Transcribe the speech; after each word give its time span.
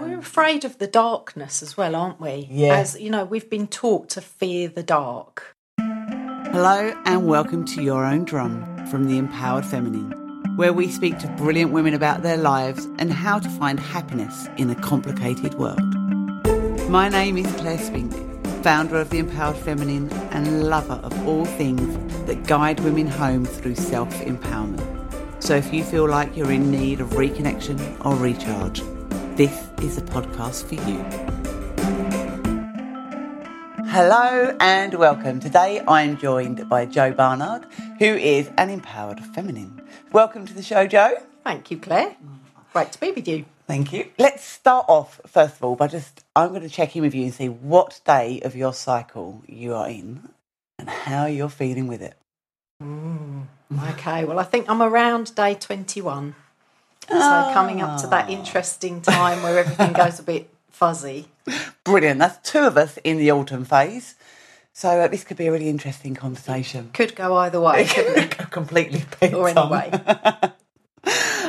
We're 0.00 0.14
um, 0.14 0.18
afraid 0.18 0.64
of 0.64 0.78
the 0.78 0.86
darkness 0.86 1.62
as 1.62 1.76
well, 1.76 1.94
aren't 1.94 2.20
we? 2.20 2.48
Yeah. 2.50 2.74
As 2.74 2.98
you 3.00 3.10
know, 3.10 3.24
we've 3.24 3.48
been 3.48 3.66
taught 3.66 4.08
to 4.10 4.20
fear 4.20 4.68
the 4.68 4.82
dark. 4.82 5.54
Hello, 5.78 6.92
and 7.04 7.26
welcome 7.26 7.64
to 7.66 7.82
Your 7.82 8.04
Own 8.04 8.24
Drum 8.24 8.86
from 8.86 9.06
the 9.06 9.18
Empowered 9.18 9.64
Feminine, 9.64 10.12
where 10.56 10.72
we 10.72 10.88
speak 10.88 11.18
to 11.18 11.28
brilliant 11.36 11.72
women 11.72 11.94
about 11.94 12.22
their 12.22 12.36
lives 12.36 12.86
and 12.98 13.12
how 13.12 13.38
to 13.38 13.48
find 13.50 13.78
happiness 13.78 14.48
in 14.56 14.70
a 14.70 14.74
complicated 14.74 15.54
world. 15.54 15.80
My 16.88 17.08
name 17.08 17.36
is 17.36 17.46
Clare 17.56 17.78
Spink, 17.78 18.12
founder 18.62 18.96
of 18.96 19.10
the 19.10 19.18
Empowered 19.18 19.56
Feminine 19.56 20.10
and 20.32 20.68
lover 20.68 21.00
of 21.02 21.28
all 21.28 21.44
things 21.44 21.96
that 22.26 22.46
guide 22.46 22.80
women 22.80 23.06
home 23.06 23.44
through 23.44 23.76
self 23.76 24.12
empowerment. 24.20 25.42
So 25.42 25.56
if 25.56 25.74
you 25.74 25.84
feel 25.84 26.08
like 26.08 26.36
you're 26.36 26.52
in 26.52 26.70
need 26.70 27.00
of 27.00 27.10
reconnection 27.10 27.78
or 28.04 28.14
recharge, 28.16 28.80
this 29.36 29.68
is 29.82 29.98
a 29.98 30.02
podcast 30.02 30.64
for 30.64 30.76
you. 30.88 31.02
Hello 33.90 34.56
and 34.60 34.94
welcome. 34.94 35.40
Today 35.40 35.82
I'm 35.88 36.16
joined 36.16 36.68
by 36.68 36.86
Jo 36.86 37.12
Barnard, 37.12 37.66
who 37.98 38.04
is 38.04 38.48
an 38.58 38.70
empowered 38.70 39.18
feminine. 39.18 39.82
Welcome 40.12 40.46
to 40.46 40.54
the 40.54 40.62
show, 40.62 40.86
Jo. 40.86 41.16
Thank 41.42 41.72
you, 41.72 41.78
Clare. 41.78 42.14
Great 42.72 42.92
to 42.92 43.00
be 43.00 43.10
with 43.10 43.26
you. 43.26 43.44
Thank 43.66 43.92
you. 43.92 44.08
Let's 44.18 44.44
start 44.44 44.86
off, 44.88 45.20
first 45.26 45.56
of 45.56 45.64
all, 45.64 45.74
by 45.74 45.88
just 45.88 46.24
I'm 46.36 46.50
going 46.50 46.62
to 46.62 46.68
check 46.68 46.94
in 46.94 47.02
with 47.02 47.14
you 47.14 47.24
and 47.24 47.34
see 47.34 47.48
what 47.48 48.00
day 48.06 48.40
of 48.44 48.54
your 48.54 48.72
cycle 48.72 49.42
you 49.48 49.74
are 49.74 49.88
in 49.88 50.28
and 50.78 50.88
how 50.88 51.26
you're 51.26 51.48
feeling 51.48 51.88
with 51.88 52.02
it. 52.02 52.16
Mm, 52.80 53.46
okay, 53.90 54.24
well, 54.24 54.38
I 54.38 54.44
think 54.44 54.70
I'm 54.70 54.82
around 54.82 55.34
day 55.34 55.54
21. 55.54 56.36
So 57.08 57.50
coming 57.52 57.80
up 57.82 58.00
to 58.00 58.06
that 58.08 58.30
interesting 58.30 59.00
time 59.00 59.42
where 59.42 59.58
everything 59.58 59.92
goes 60.04 60.18
a 60.18 60.22
bit 60.22 60.48
fuzzy. 60.70 61.28
Brilliant. 61.84 62.18
That's 62.18 62.50
two 62.50 62.60
of 62.60 62.76
us 62.76 62.98
in 63.04 63.18
the 63.18 63.30
autumn 63.30 63.64
phase. 63.64 64.14
So 64.72 64.88
uh, 65.00 65.08
this 65.08 65.22
could 65.22 65.36
be 65.36 65.46
a 65.46 65.52
really 65.52 65.68
interesting 65.68 66.14
conversation. 66.14 66.90
Could 66.92 67.14
go 67.14 67.36
either 67.36 67.60
way? 67.60 67.86
Completely 68.50 69.04
Or 69.32 69.48
on- 69.48 69.58
anyway. 69.58 69.90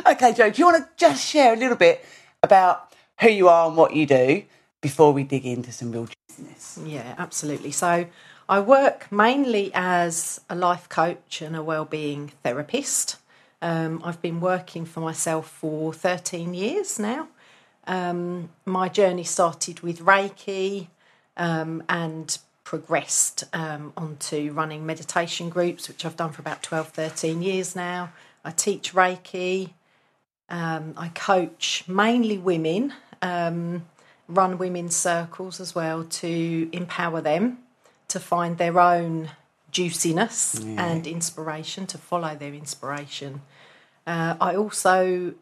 Okay, 0.08 0.34
Jo, 0.34 0.52
do 0.52 0.60
you 0.62 0.66
want 0.68 0.84
to 0.84 0.90
just 0.98 1.26
share 1.26 1.54
a 1.54 1.56
little 1.58 1.78
bit 1.78 2.06
about 2.44 2.94
who 3.22 3.30
you 3.30 3.48
are 3.50 3.68
and 3.68 3.76
what 3.76 3.96
you 3.96 4.06
do 4.06 4.44
before 4.82 5.12
we 5.12 5.24
dig 5.24 5.46
into 5.48 5.72
some 5.72 5.92
real 5.92 6.08
business? 6.28 6.78
Yeah, 6.86 7.16
absolutely. 7.18 7.72
So 7.72 8.06
I 8.48 8.60
work 8.60 9.12
mainly 9.12 9.72
as 9.74 10.42
a 10.48 10.56
life 10.56 10.88
coach 10.90 11.42
and 11.42 11.56
a 11.56 11.64
wellbeing 11.64 12.34
therapist. 12.44 13.16
Um, 13.62 14.02
I've 14.04 14.22
been 14.22 14.40
working 14.40 14.86
for 14.86 15.00
myself 15.00 15.50
for 15.50 15.94
13 15.94 16.54
years 16.54 17.00
now. 17.00 17.28
Um, 17.88 18.50
my 18.66 18.90
journey 18.90 19.24
started 19.24 19.82
with 19.82 20.00
Reiki 20.00 20.88
um, 21.38 21.84
and 21.88 22.38
progressed 22.64 23.44
um, 23.54 23.94
onto 23.96 24.52
running 24.52 24.86
meditation 24.86 25.50
groups, 25.50 25.88
which 25.88 26.04
I've 26.04 26.18
done 26.18 26.32
for 26.32 26.42
about 26.42 26.64
12, 26.64 26.90
13 26.90 27.42
years 27.42 27.76
now. 27.76 28.12
I 28.44 28.52
teach 28.52 28.94
Reiki. 28.94 29.72
Um, 30.50 30.94
I 30.98 31.10
coach 31.10 31.84
mainly 31.88 32.38
women, 32.38 32.94
um, 33.22 33.86
run 34.28 34.58
women's 34.58 34.96
circles 34.96 35.60
as 35.60 35.74
well 35.74 36.04
to 36.04 36.70
empower 36.72 37.22
them 37.22 37.60
to 38.08 38.20
find 38.20 38.58
their 38.58 38.80
own 38.80 39.30
juiciness 39.76 40.56
and 40.78 41.06
inspiration, 41.06 41.86
to 41.86 41.98
follow 41.98 42.34
their 42.34 42.54
inspiration. 42.54 43.42
Uh, 44.08 44.36
I 44.40 44.56
also 44.56 45.34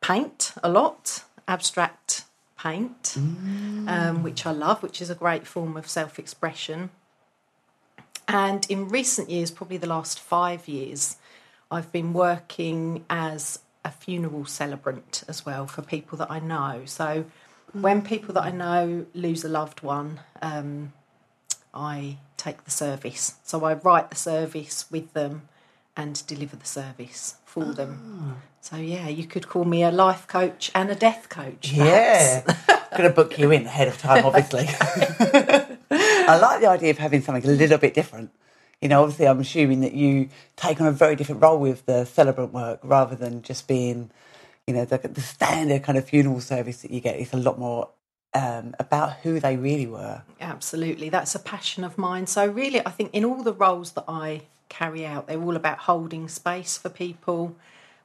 paint 0.00 0.54
a 0.64 0.68
lot, 0.68 1.22
abstract 1.46 2.24
paint, 2.58 3.14
um, 3.16 4.24
which 4.24 4.44
I 4.44 4.50
love, 4.50 4.82
which 4.82 5.00
is 5.00 5.08
a 5.08 5.14
great 5.14 5.46
form 5.46 5.76
of 5.76 5.88
self 5.88 6.18
expression. 6.18 6.90
And 8.26 8.66
in 8.68 8.88
recent 8.88 9.30
years, 9.30 9.52
probably 9.52 9.76
the 9.76 9.86
last 9.86 10.18
five 10.18 10.66
years, 10.66 11.16
I've 11.70 11.92
been 11.92 12.12
working 12.12 13.04
as 13.08 13.60
a 13.84 13.92
funeral 13.92 14.46
celebrant 14.46 15.22
as 15.28 15.46
well 15.46 15.68
for 15.68 15.82
people 15.82 16.18
that 16.18 16.30
I 16.30 16.40
know. 16.40 16.82
So 16.86 17.24
when 17.72 18.02
people 18.02 18.34
that 18.34 18.42
I 18.42 18.50
know 18.50 19.06
lose 19.14 19.44
a 19.44 19.48
loved 19.48 19.82
one, 19.82 20.20
um, 20.42 20.92
I 21.72 22.18
take 22.40 22.64
the 22.64 22.70
service. 22.70 23.34
So 23.44 23.64
I 23.64 23.74
write 23.74 24.10
the 24.10 24.16
service 24.16 24.86
with 24.90 25.12
them 25.12 25.48
and 25.96 26.26
deliver 26.26 26.56
the 26.56 26.66
service 26.66 27.36
for 27.44 27.64
ah. 27.64 27.72
them. 27.72 28.42
So 28.60 28.76
yeah, 28.76 29.08
you 29.08 29.26
could 29.26 29.48
call 29.48 29.64
me 29.64 29.82
a 29.82 29.90
life 29.90 30.26
coach 30.26 30.70
and 30.74 30.90
a 30.90 30.94
death 30.94 31.28
coach. 31.28 31.72
Yeah. 31.72 32.42
perhaps. 32.42 32.88
Going 32.96 33.08
to 33.08 33.14
book 33.14 33.38
you 33.38 33.50
in 33.52 33.66
ahead 33.66 33.88
of 33.88 33.98
time, 33.98 34.24
obviously. 34.24 34.66
I 35.90 36.38
like 36.40 36.60
the 36.60 36.68
idea 36.68 36.90
of 36.90 36.98
having 36.98 37.22
something 37.22 37.48
a 37.48 37.54
little 37.54 37.78
bit 37.78 37.94
different. 37.94 38.30
You 38.80 38.88
know, 38.88 39.02
obviously, 39.02 39.28
I'm 39.28 39.38
assuming 39.40 39.80
that 39.80 39.92
you 39.92 40.28
take 40.56 40.80
on 40.80 40.86
a 40.86 40.92
very 40.92 41.14
different 41.14 41.40
role 41.40 41.58
with 41.58 41.86
the 41.86 42.04
celebrant 42.04 42.52
work 42.52 42.80
rather 42.82 43.14
than 43.14 43.42
just 43.42 43.68
being, 43.68 44.10
you 44.66 44.74
know, 44.74 44.84
the, 44.84 44.98
the 44.98 45.20
standard 45.20 45.82
kind 45.84 45.98
of 45.98 46.04
funeral 46.04 46.40
service 46.40 46.82
that 46.82 46.90
you 46.90 47.00
get. 47.00 47.20
It's 47.20 47.32
a 47.32 47.36
lot 47.36 47.58
more 47.58 47.90
um, 48.34 48.74
about 48.78 49.14
who 49.22 49.40
they 49.40 49.56
really 49.56 49.86
were. 49.86 50.22
Absolutely, 50.40 51.08
that's 51.08 51.34
a 51.34 51.38
passion 51.38 51.84
of 51.84 51.98
mine. 51.98 52.26
So, 52.26 52.46
really, 52.46 52.84
I 52.84 52.90
think 52.90 53.10
in 53.12 53.24
all 53.24 53.42
the 53.42 53.52
roles 53.52 53.92
that 53.92 54.04
I 54.08 54.42
carry 54.68 55.04
out, 55.04 55.26
they're 55.26 55.42
all 55.42 55.56
about 55.56 55.78
holding 55.78 56.28
space 56.28 56.78
for 56.78 56.88
people, 56.88 57.56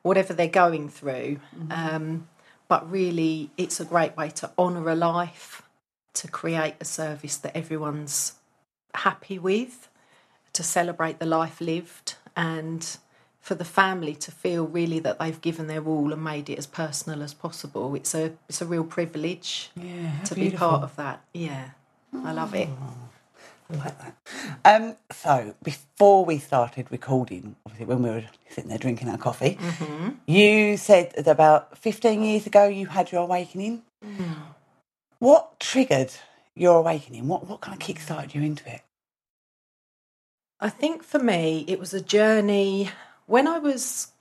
whatever 0.02 0.34
they're 0.34 0.48
going 0.48 0.90
through. 0.90 1.40
Um, 1.70 2.28
but 2.68 2.90
really, 2.90 3.52
it's 3.58 3.80
a 3.80 3.86
great 3.86 4.18
way 4.18 4.30
to 4.32 4.52
honour 4.58 4.90
a 4.90 4.96
life, 4.96 5.62
to 6.14 6.28
create 6.28 6.76
a 6.82 6.86
service 6.86 7.38
that 7.38 7.56
everyone's 7.56 8.34
happy 8.96 9.38
with, 9.38 9.88
to 10.54 10.64
celebrate 10.64 11.20
the 11.20 11.26
life 11.26 11.62
lived, 11.62 12.16
and 12.36 12.98
for 13.46 13.54
the 13.54 13.64
family 13.64 14.16
to 14.16 14.32
feel 14.32 14.66
really 14.66 14.98
that 14.98 15.20
they've 15.20 15.40
given 15.40 15.68
their 15.68 15.86
all 15.86 16.12
and 16.12 16.24
made 16.24 16.50
it 16.50 16.58
as 16.58 16.66
personal 16.66 17.22
as 17.22 17.32
possible. 17.32 17.94
It's 17.94 18.16
a 18.16 18.34
it's 18.50 18.60
a 18.60 18.66
real 18.66 18.84
privilege 18.84 19.70
Yeah, 19.76 20.20
to 20.24 20.34
be 20.34 20.50
part 20.50 20.82
of 20.82 20.96
that. 20.96 21.22
Yeah, 21.32 21.70
I 22.12 22.32
love 22.32 22.56
it. 22.56 22.70
I 23.70 23.76
like 23.76 23.98
that. 24.00 24.16
Um, 24.66 24.96
so 25.12 25.54
before 25.62 26.26
we 26.26 26.40
started 26.40 26.88
recording, 26.90 27.56
obviously 27.68 27.86
when 27.86 28.02
we 28.02 28.10
were 28.10 28.24
sitting 28.50 28.70
there 28.70 28.80
drinking 28.80 29.10
our 29.10 29.20
coffee, 29.20 29.60
you 30.26 30.76
said 30.76 31.14
that 31.16 31.28
about 31.28 31.78
15 31.78 32.24
years 32.24 32.48
ago 32.48 32.66
you 32.66 32.88
had 32.88 33.12
your 33.12 33.22
awakening. 33.22 33.84
What 35.20 35.60
triggered 35.60 36.14
your 36.56 36.80
awakening? 36.80 37.28
What 37.28 37.48
what 37.48 37.62
kind 37.62 37.76
of 37.76 37.80
kick-started 37.80 38.34
you 38.34 38.42
into 38.42 38.68
it? 38.68 38.82
I 40.60 40.70
think 40.70 41.04
for 41.04 41.20
me, 41.20 41.64
it 41.68 41.80
was 41.80 41.94
a 41.94 42.02
journey 42.02 42.90
when 43.26 43.48
I 43.48 43.60
was 43.60 44.12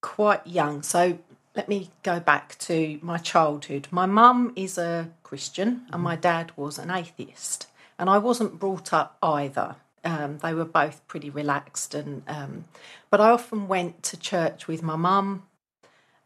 quite 0.00 0.46
young. 0.46 0.82
So 0.82 1.18
let 1.54 1.68
me 1.68 1.90
go 2.02 2.20
back 2.20 2.56
to 2.60 2.98
my 3.02 3.18
childhood. 3.18 3.88
My 3.90 4.06
mum 4.06 4.52
is 4.54 4.78
a 4.78 5.10
Christian 5.22 5.86
and 5.92 6.02
my 6.02 6.16
dad 6.16 6.52
was 6.56 6.78
an 6.78 6.90
atheist. 6.90 7.66
And 7.98 8.08
I 8.08 8.18
wasn't 8.18 8.60
brought 8.60 8.92
up 8.92 9.18
either. 9.22 9.76
Um, 10.04 10.38
they 10.38 10.54
were 10.54 10.64
both 10.64 11.06
pretty 11.08 11.28
relaxed, 11.28 11.94
and 11.94 12.22
um, 12.28 12.64
but 13.10 13.20
I 13.20 13.30
often 13.30 13.66
went 13.66 14.04
to 14.04 14.16
church 14.16 14.68
with 14.68 14.82
my 14.82 14.94
mum 14.94 15.42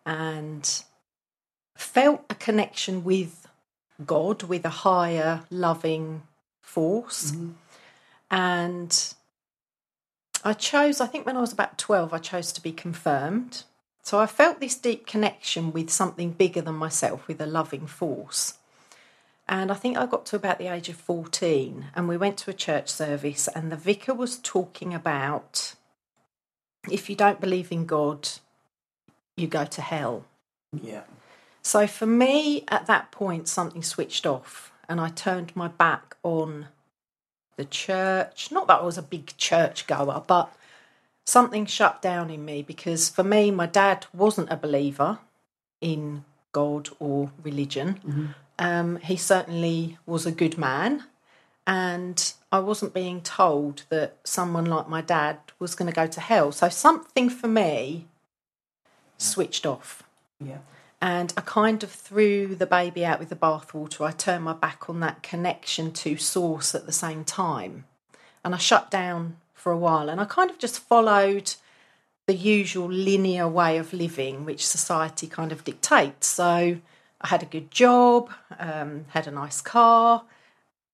and 0.05 0.84
felt 1.75 2.25
a 2.28 2.34
connection 2.34 3.03
with 3.03 3.49
God, 4.05 4.43
with 4.43 4.66
a 4.66 4.71
higher 4.87 5.44
loving 5.50 6.22
force. 6.61 7.32
And 8.31 9.15
I 10.45 10.53
chose, 10.55 11.01
I 11.01 11.07
think 11.07 11.25
when 11.25 11.37
I 11.37 11.41
was 11.41 11.53
about 11.53 11.79
12, 11.79 12.13
I 12.13 12.19
chose 12.19 12.53
to 12.53 12.63
be 12.63 12.73
confirmed. 12.73 13.65
So 14.03 14.19
I 14.19 14.27
felt 14.27 14.59
this 14.61 14.75
deep 14.75 15.07
connection 15.07 15.73
with 15.73 15.89
something 15.89 16.33
bigger 16.33 16.61
than 16.61 16.75
myself, 16.75 17.29
with 17.29 17.41
a 17.41 17.47
loving 17.47 17.87
force. 17.87 18.55
And 19.49 19.71
I 19.71 19.75
think 19.75 19.97
I 19.97 20.06
got 20.06 20.27
to 20.27 20.37
about 20.37 20.59
the 20.59 20.67
age 20.67 20.89
of 20.89 20.97
14, 20.97 21.87
and 21.94 22.09
we 22.09 22.17
went 22.17 22.39
to 22.39 22.50
a 22.50 22.55
church 22.55 22.89
service, 22.89 23.49
and 23.49 23.71
the 23.71 23.77
vicar 23.77 24.15
was 24.15 24.39
talking 24.39 24.94
about 24.94 25.75
if 26.91 27.09
you 27.09 27.15
don't 27.15 27.41
believe 27.41 27.71
in 27.71 27.87
God, 27.87 28.29
you 29.37 29.47
go 29.47 29.65
to 29.65 29.83
hell. 29.83 30.25
Yeah. 30.73 31.03
So 31.62 31.87
for 31.87 32.06
me, 32.06 32.65
at 32.69 32.87
that 32.87 33.12
point, 33.12 33.47
something 33.47 33.83
switched 33.83 34.27
off, 34.27 34.73
and 34.88 35.00
I 35.00 35.09
turned 35.09 35.55
my 35.55 35.69
back 35.69 36.17
on 36.25 36.67
the 37.56 37.64
church. 37.64 38.50
Not 38.50 38.66
that 38.69 38.81
I 38.81 38.84
was 38.84 38.99
a 38.99 39.02
big 39.02 39.37
church 39.37 39.87
goer, 39.87 40.22
but 40.26 40.54
something 41.25 41.66
shut 41.66 42.02
down 42.02 42.31
in 42.31 42.44
me 42.44 42.62
because 42.62 43.08
for 43.08 43.25
me, 43.25 43.50
my 43.50 43.66
dad 43.66 44.06
wasn't 44.12 44.50
a 44.50 44.56
believer 44.56 45.19
in 45.81 46.25
God 46.52 46.88
or 46.99 47.31
religion. 47.43 48.00
Um, 48.58 48.96
he 48.96 49.16
certainly 49.16 49.99
was 50.06 50.26
a 50.26 50.32
good 50.32 50.56
man, 50.58 51.04
and 51.66 52.32
I 52.50 52.58
wasn't 52.60 52.94
being 52.94 53.20
told 53.22 53.84
that 53.88 54.19
someone 54.25 54.66
like 54.66 54.88
my 54.88 55.00
dad 55.00 55.38
was 55.58 55.75
going 55.75 55.90
to 55.90 55.94
go 55.94 56.06
to 56.06 56.20
hell. 56.20 56.52
So 56.52 56.69
something 56.69 57.31
for 57.31 57.49
me 57.49 58.06
switched 59.16 59.64
off. 59.66 60.02
Yeah. 60.40 60.58
And 61.02 61.34
I 61.37 61.40
kind 61.40 61.82
of 61.82 61.90
threw 61.90 62.54
the 62.54 62.64
baby 62.64 63.04
out 63.04 63.19
with 63.19 63.28
the 63.28 63.34
bathwater. 63.34 64.06
I 64.06 64.12
turned 64.12 64.44
my 64.44 64.52
back 64.52 64.88
on 64.88 65.00
that 65.00 65.25
connection 65.25 65.90
to 65.94 66.16
source 66.16 66.76
at 66.76 66.87
the 66.87 66.93
same 66.93 67.25
time. 67.25 67.87
And 68.44 68.54
I 68.54 68.58
shut 68.58 68.88
down 68.88 69.38
for 69.52 69.72
a 69.72 69.76
while 69.76 70.08
and 70.08 70.20
I 70.20 70.26
kind 70.26 70.49
of 70.49 70.58
just 70.58 70.78
followed 70.78 71.54
the 72.28 72.34
usual 72.34 72.88
linear 72.88 73.49
way 73.49 73.78
of 73.78 73.93
living 73.93 74.44
which 74.44 74.64
society 74.64 75.26
kind 75.26 75.50
of 75.50 75.64
dictates. 75.64 76.28
So 76.28 76.78
I 77.20 77.26
had 77.26 77.43
a 77.43 77.46
good 77.46 77.72
job, 77.72 78.31
um, 78.60 79.06
had 79.08 79.26
a 79.26 79.32
nice 79.32 79.60
car, 79.60 80.22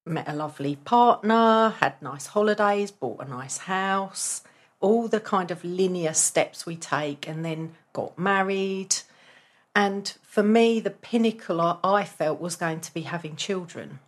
met 0.07 0.27
a 0.27 0.35
lovely 0.35 0.77
partner, 0.77 1.75
had 1.81 2.01
nice 2.01 2.29
holidays, 2.29 2.91
bought 2.91 3.23
a 3.23 3.29
nice 3.29 3.59
house, 3.59 4.43
all 4.81 5.07
the 5.07 5.21
kind 5.21 5.51
of 5.51 5.63
linear 5.65 6.15
steps 6.15 6.65
we 6.65 6.77
take, 6.77 7.29
and 7.29 7.45
then 7.45 7.75
got 7.93 8.19
married. 8.19 8.97
And 9.79 10.13
for 10.23 10.43
me, 10.43 10.81
the 10.81 10.91
pinnacle 10.91 11.61
I 11.85 12.03
felt 12.03 12.41
was 12.41 12.57
going 12.57 12.81
to 12.81 12.93
be 12.93 13.03
having 13.03 13.37
children. 13.37 14.01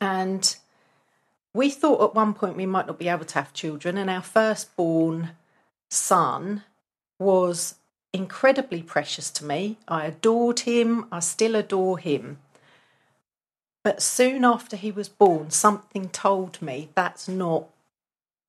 And 0.00 0.56
we 1.54 1.70
thought 1.70 2.02
at 2.02 2.16
one 2.16 2.34
point 2.34 2.56
we 2.56 2.66
might 2.66 2.88
not 2.88 2.98
be 2.98 3.08
able 3.08 3.26
to 3.26 3.34
have 3.36 3.52
children, 3.52 3.96
and 3.96 4.10
our 4.10 4.22
firstborn 4.22 5.30
son 5.88 6.64
was 7.20 7.76
incredibly 8.12 8.82
precious 8.82 9.30
to 9.30 9.44
me. 9.44 9.78
I 9.86 10.06
adored 10.06 10.60
him, 10.60 11.06
I 11.12 11.20
still 11.20 11.54
adore 11.54 11.98
him. 11.98 12.38
But 13.84 14.02
soon 14.02 14.44
after 14.44 14.74
he 14.74 14.90
was 14.90 15.08
born, 15.08 15.52
something 15.52 16.08
told 16.08 16.60
me 16.60 16.88
that's 16.96 17.28
not 17.28 17.66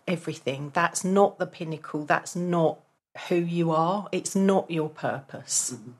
everything. 0.08 0.72
That's 0.74 1.04
not 1.04 1.38
the 1.38 1.46
pinnacle. 1.46 2.06
That's 2.06 2.36
not 2.36 2.80
who 3.27 3.35
you 3.35 3.71
are. 3.71 4.07
It's 4.12 4.35
not 4.35 4.69
your 4.69 4.89
purpose. 4.89 5.73
Mm-hmm. 5.75 5.91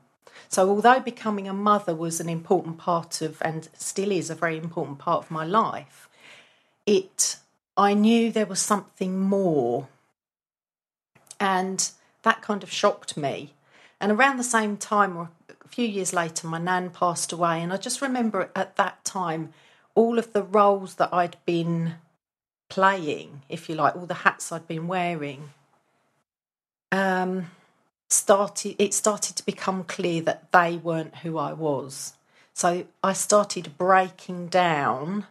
So, 0.48 0.70
although 0.70 1.00
becoming 1.00 1.48
a 1.48 1.52
mother 1.52 1.94
was 1.94 2.20
an 2.20 2.28
important 2.28 2.78
part 2.78 3.20
of, 3.20 3.42
and 3.42 3.68
still 3.76 4.12
is 4.12 4.30
a 4.30 4.34
very 4.34 4.56
important 4.56 4.98
part 4.98 5.24
of 5.24 5.30
my 5.30 5.44
life, 5.44 6.08
it, 6.84 7.38
I 7.76 7.94
knew 7.94 8.30
there 8.30 8.46
was 8.46 8.60
something 8.60 9.18
more. 9.18 9.88
And 11.40 11.90
that 12.22 12.42
kind 12.42 12.62
of 12.62 12.70
shocked 12.70 13.16
me. 13.16 13.54
And 14.00 14.12
around 14.12 14.36
the 14.36 14.44
same 14.44 14.76
time, 14.76 15.16
or 15.16 15.30
a 15.64 15.68
few 15.68 15.86
years 15.86 16.12
later, 16.12 16.46
my 16.46 16.58
nan 16.58 16.90
passed 16.90 17.32
away. 17.32 17.60
And 17.62 17.72
I 17.72 17.76
just 17.76 18.00
remember 18.00 18.50
at 18.54 18.76
that 18.76 19.04
time 19.04 19.52
all 19.94 20.18
of 20.18 20.32
the 20.32 20.42
roles 20.42 20.94
that 20.96 21.12
I'd 21.12 21.36
been 21.44 21.94
playing, 22.68 23.42
if 23.48 23.68
you 23.68 23.74
like, 23.74 23.96
all 23.96 24.06
the 24.06 24.14
hats 24.14 24.52
I'd 24.52 24.68
been 24.68 24.86
wearing. 24.86 25.50
Um, 26.92 27.50
started 28.08 28.76
it 28.78 28.94
started 28.94 29.36
to 29.36 29.44
become 29.44 29.84
clear 29.84 30.22
that 30.22 30.52
they 30.52 30.76
weren't 30.76 31.16
who 31.16 31.38
I 31.38 31.52
was. 31.52 32.14
So 32.52 32.86
I 33.02 33.12
started 33.12 33.76
breaking 33.76 34.48
down 34.48 35.26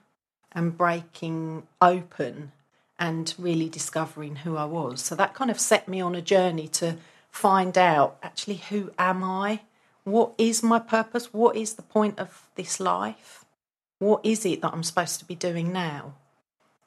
and 0.52 0.78
breaking 0.78 1.64
open 1.82 2.52
and 3.00 3.34
really 3.38 3.68
discovering 3.68 4.38
who 4.38 4.56
I 4.56 4.66
was. 4.66 5.02
So 5.02 5.16
that 5.16 5.34
kind 5.34 5.52
of 5.52 5.60
set 5.60 5.88
me 5.88 6.00
on 6.02 6.16
a 6.16 6.22
journey 6.22 6.68
to 6.70 6.98
find 7.32 7.78
out 7.78 8.18
actually 8.22 8.58
who 8.70 8.92
am 8.98 9.24
I? 9.24 9.62
What 10.04 10.34
is 10.38 10.62
my 10.62 10.80
purpose? 10.80 11.34
What 11.34 11.56
is 11.56 11.74
the 11.74 11.82
point 11.82 12.20
of 12.20 12.48
this 12.56 12.80
life? 12.80 13.44
What 14.00 14.22
is 14.24 14.46
it 14.46 14.62
that 14.62 14.74
I'm 14.74 14.84
supposed 14.84 15.20
to 15.20 15.26
be 15.26 15.36
doing 15.36 15.74
now? 15.74 16.14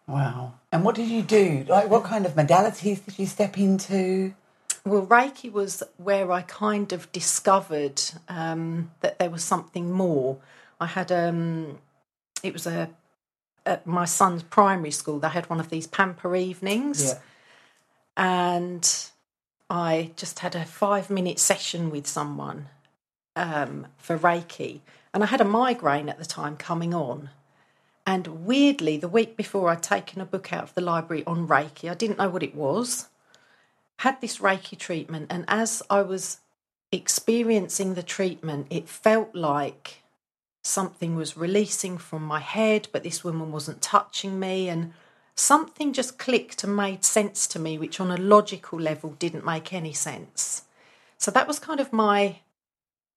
Wow. 0.07 0.55
And 0.73 0.85
what 0.85 0.95
did 0.95 1.09
you 1.09 1.23
do? 1.23 1.67
Like 1.69 1.91
what 1.91 2.05
kind 2.05 2.25
of 2.25 2.35
modalities 2.35 3.05
did 3.05 3.19
you 3.19 3.27
step 3.27 3.59
into? 3.59 4.35
Well, 4.89 5.07
Reiki 5.07 5.53
was 5.53 5.83
where 5.99 6.33
I 6.33 6.43
kind 6.43 6.93
of 6.93 7.11
discovered 7.13 8.01
um, 8.29 8.91
that 9.01 9.19
there 9.19 9.29
was 9.29 9.45
something 9.45 9.93
more. 9.93 10.39
I 10.81 10.87
had 10.87 11.13
um, 11.13 11.79
it 12.43 12.53
was 12.53 12.67
a 12.67 12.89
at 13.67 13.87
my 13.87 14.07
son's 14.07 14.43
primary 14.43 14.91
school. 14.91 15.19
They 15.19 15.29
had 15.29 15.51
one 15.51 15.61
of 15.61 15.69
these 15.69 15.87
pamper 15.87 16.35
evenings, 16.35 17.05
yeah. 17.05 17.19
and 18.17 19.11
I 19.69 20.13
just 20.17 20.39
had 20.39 20.55
a 20.55 20.65
five 20.65 21.11
minute 21.11 21.39
session 21.39 21.91
with 21.91 22.07
someone 22.07 22.69
um, 23.37 23.89
for 23.99 24.17
Reiki, 24.19 24.81
and 25.13 25.23
I 25.23 25.27
had 25.27 25.43
a 25.43 25.45
migraine 25.45 26.09
at 26.09 26.19
the 26.19 26.25
time 26.25 26.57
coming 26.57 26.95
on. 26.95 27.29
And 28.07 28.47
weirdly, 28.47 28.97
the 28.97 29.07
week 29.07 29.37
before, 29.37 29.69
I'd 29.69 29.83
taken 29.83 30.23
a 30.23 30.25
book 30.25 30.51
out 30.51 30.63
of 30.63 30.75
the 30.75 30.81
library 30.81 31.25
on 31.27 31.47
Reiki. 31.47 31.91
I 31.91 31.95
didn't 31.95 32.17
know 32.17 32.31
what 32.31 32.43
it 32.43 32.55
was 32.55 33.09
had 33.99 34.21
this 34.21 34.39
Reiki 34.39 34.79
treatment, 34.79 35.27
and 35.31 35.45
as 35.49 35.83
I 35.91 36.03
was 36.03 36.39
experiencing 36.93 37.95
the 37.95 38.03
treatment, 38.03 38.69
it 38.71 38.89
felt 38.89 39.35
like 39.35 40.03
something 40.63 41.17
was 41.17 41.37
releasing 41.37 41.99
from 41.99 42.23
my 42.23 42.41
head, 42.41 42.89
but 42.93 43.03
this 43.03 43.25
woman 43.25 43.53
wasn't 43.53 43.83
touching 43.83 44.39
me, 44.39 44.69
and 44.69 44.93
something 45.35 45.93
just 45.93 46.19
clicked 46.19 46.65
and 46.65 46.77
made 46.77 47.05
sense 47.05 47.47
to 47.49 47.59
me, 47.59 47.77
which 47.79 48.01
on 48.01 48.11
a 48.11 48.17
logical 48.17 48.81
level 48.81 49.11
didn't 49.19 49.45
make 49.45 49.73
any 49.73 49.93
sense. 49.93 50.63
So 51.17 51.31
that 51.33 51.49
was 51.49 51.59
kind 51.59 51.81
of 51.81 51.93
my 51.93 52.41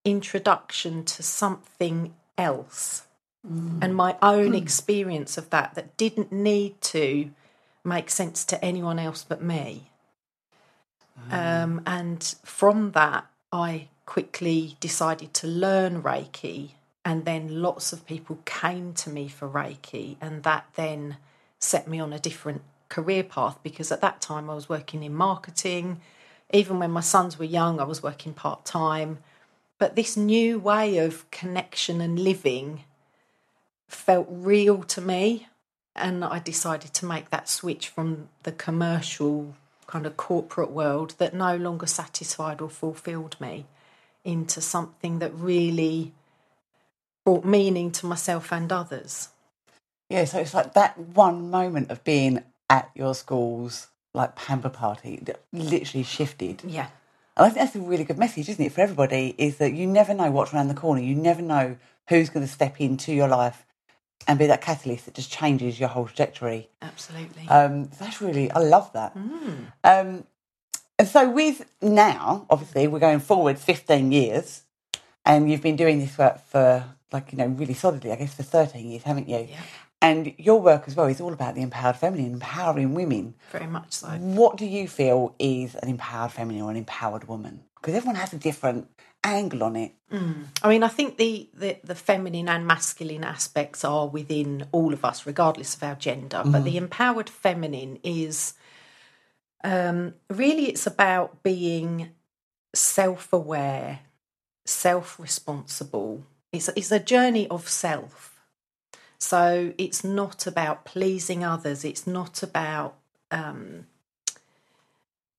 introduction 0.04 1.06
to 1.06 1.22
something 1.22 2.14
else 2.38 3.04
mm. 3.48 3.78
and 3.84 3.96
my 3.96 4.18
own 4.22 4.54
mm. 4.54 4.62
experience 4.62 5.38
of 5.38 5.52
that 5.52 5.76
that 5.76 5.96
didn't 5.98 6.32
need 6.32 6.82
to 6.82 7.30
make 7.84 8.10
sense 8.10 8.44
to 8.46 8.64
anyone 8.66 8.98
else 8.98 9.24
but 9.24 9.44
me. 9.44 9.91
Um, 11.30 11.82
and 11.86 12.24
from 12.44 12.92
that, 12.92 13.26
I 13.52 13.88
quickly 14.06 14.76
decided 14.80 15.34
to 15.36 15.48
learn 15.48 16.02
Reiki, 16.02 16.72
and 17.06 17.26
then 17.26 17.62
lots 17.62 17.94
of 17.94 18.06
people 18.06 18.40
came 18.46 18.94
to 18.94 19.10
me 19.10 19.28
for 19.28 19.48
Reiki, 19.48 20.18
and 20.22 20.44
that 20.44 20.66
then 20.76 21.18
set 21.60 21.88
me 21.88 22.00
on 22.00 22.12
a 22.12 22.20
different 22.20 22.62
career 22.90 23.24
path 23.24 23.58
because 23.64 23.92
at 23.92 24.02
that 24.02 24.22
time 24.22 24.50
I 24.50 24.54
was 24.54 24.68
working 24.68 25.04
in 25.04 25.14
marketing. 25.14 26.02
Even 26.52 26.80
when 26.80 26.92
my 26.92 27.02
sons 27.02 27.40
were 27.40 27.46
young, 27.46 27.80
I 27.80 27.86
was 27.86 28.04
working 28.04 28.34
part 28.34 28.66
time. 28.66 29.20
But 29.80 29.96
this 29.96 30.18
new 30.18 30.60
way 30.60 30.98
of 30.98 31.30
connection 31.32 32.02
and 32.02 32.20
living 32.20 32.84
felt 33.88 34.28
real 34.30 34.84
to 34.84 35.02
me. 35.02 35.48
And 35.96 36.24
I 36.24 36.40
decided 36.40 36.94
to 36.96 37.06
make 37.06 37.30
that 37.30 37.50
switch 37.50 37.90
from 37.90 38.30
the 38.44 38.52
commercial 38.52 39.56
kind 39.92 40.06
of 40.06 40.16
corporate 40.16 40.72
world 40.72 41.16
that 41.18 41.34
no 41.34 41.58
longer 41.58 41.86
satisfied 41.86 42.62
or 42.62 42.70
fulfilled 42.70 43.36
me 43.42 43.66
into 44.24 44.62
something 44.62 45.20
that 45.20 45.34
really 45.36 46.14
brought 47.26 47.44
meaning 47.44 47.92
to 47.92 48.06
myself 48.06 48.54
and 48.54 48.72
others. 48.72 49.30
Yeah, 50.10 50.24
so 50.26 50.40
it's 50.40 50.54
like 50.54 50.74
that 50.74 50.98
one 50.98 51.50
moment 51.50 51.92
of 51.92 52.04
being 52.06 52.42
at 52.70 52.90
your 52.96 53.14
school's 53.14 53.88
like 54.14 54.36
pamper 54.36 54.70
party 54.70 55.20
that 55.24 55.42
literally 55.52 56.04
shifted. 56.04 56.62
Yeah. 56.66 56.88
And 57.36 57.46
I 57.46 57.50
think 57.50 57.60
that's 57.60 57.76
a 57.76 57.80
really 57.80 58.04
good 58.06 58.18
message, 58.18 58.48
isn't 58.48 58.64
it, 58.64 58.72
for 58.72 58.82
everybody, 58.82 59.36
is 59.38 59.58
that 59.58 59.74
you 59.74 59.88
never 59.88 60.14
know 60.14 60.32
what's 60.32 60.54
around 60.54 60.70
the 60.70 60.74
corner. 60.74 61.02
You 61.02 61.16
never 61.16 61.42
know 61.42 61.78
who's 62.08 62.30
going 62.30 62.46
to 62.46 62.52
step 62.52 62.80
into 62.80 63.14
your 63.14 63.28
life 63.28 63.66
and 64.28 64.38
be 64.40 64.48
that 64.48 64.62
catalyst 64.62 65.06
that 65.06 65.14
just 65.14 65.32
changes 65.32 65.80
your 65.80 65.90
whole 65.90 66.06
trajectory. 66.06 66.70
Absolutely. 66.82 67.48
Um, 67.48 67.90
that's 68.00 68.22
really, 68.22 68.52
I 68.52 68.60
love 68.60 68.92
that. 68.94 69.16
Mm. 69.18 69.72
Um, 69.84 70.24
and 71.00 71.08
so, 71.08 71.30
with 71.30 71.66
now, 71.82 72.46
obviously, 72.50 72.88
we're 72.88 73.00
going 73.00 73.22
forward 73.22 73.58
15 73.58 74.12
years, 74.12 74.64
and 75.26 75.50
you've 75.50 75.62
been 75.62 75.76
doing 75.76 76.00
this 76.00 76.16
work 76.18 76.40
for, 76.46 76.84
like, 77.12 77.32
you 77.32 77.40
know, 77.40 77.48
really 77.48 77.74
solidly, 77.74 78.12
I 78.12 78.18
guess, 78.18 78.36
for 78.36 78.44
13 78.44 78.88
years, 78.88 79.04
haven't 79.04 79.28
you? 79.28 79.48
Yeah. 79.50 79.62
And 80.04 80.34
your 80.38 80.62
work 80.62 80.84
as 80.88 80.96
well 80.96 81.08
is 81.08 81.22
all 81.22 81.34
about 81.34 81.56
the 81.56 81.62
empowered 81.62 81.96
feminine, 81.96 82.34
empowering 82.34 82.94
women. 82.94 83.36
Very 83.52 83.68
much 83.68 83.94
so. 83.94 84.08
What 84.10 84.58
do 84.58 84.66
you 84.66 84.88
feel 84.88 85.36
is 85.40 85.76
an 85.76 85.90
empowered 85.90 86.32
feminine 86.32 86.62
or 86.62 86.72
an 86.72 86.78
empowered 86.78 87.28
woman? 87.28 87.62
Because 87.82 87.96
everyone 87.96 88.16
has 88.16 88.32
a 88.34 88.38
different 88.38 88.88
angle 89.24 89.64
on 89.64 89.76
it. 89.76 89.94
Mm. 90.12 90.46
I 90.62 90.70
mean, 90.70 90.84
I 90.84 90.88
think 90.88 91.18
the, 91.18 91.50
the, 91.54 91.78
the 91.84 91.96
feminine 91.96 92.48
and 92.48 92.66
masculine 92.66 93.24
aspects 93.24 93.84
are 93.84 94.08
within 94.08 94.68
all 94.72 94.94
of 94.94 95.04
us, 95.04 95.26
regardless 95.26 95.76
of 95.76 95.84
our 95.84 95.96
gender. 95.96 96.42
Mm. 96.44 96.52
But 96.52 96.64
the 96.64 96.78
empowered 96.78 97.30
feminine 97.30 98.00
is 98.04 98.54
um, 99.64 100.16
really 100.30 100.66
it's 100.66 100.88
about 100.88 101.44
being 101.44 102.10
self 102.74 103.32
aware, 103.32 104.00
self 104.66 105.20
responsible. 105.20 106.24
It's 106.52 106.70
it's 106.70 106.92
a 106.92 107.00
journey 107.00 107.48
of 107.48 107.70
self. 107.70 108.42
So 109.18 109.74
it's 109.78 110.04
not 110.04 110.48
about 110.48 110.84
pleasing 110.84 111.44
others. 111.44 111.86
It's 111.86 112.08
not 112.08 112.42
about 112.42 112.96
um, 113.30 113.86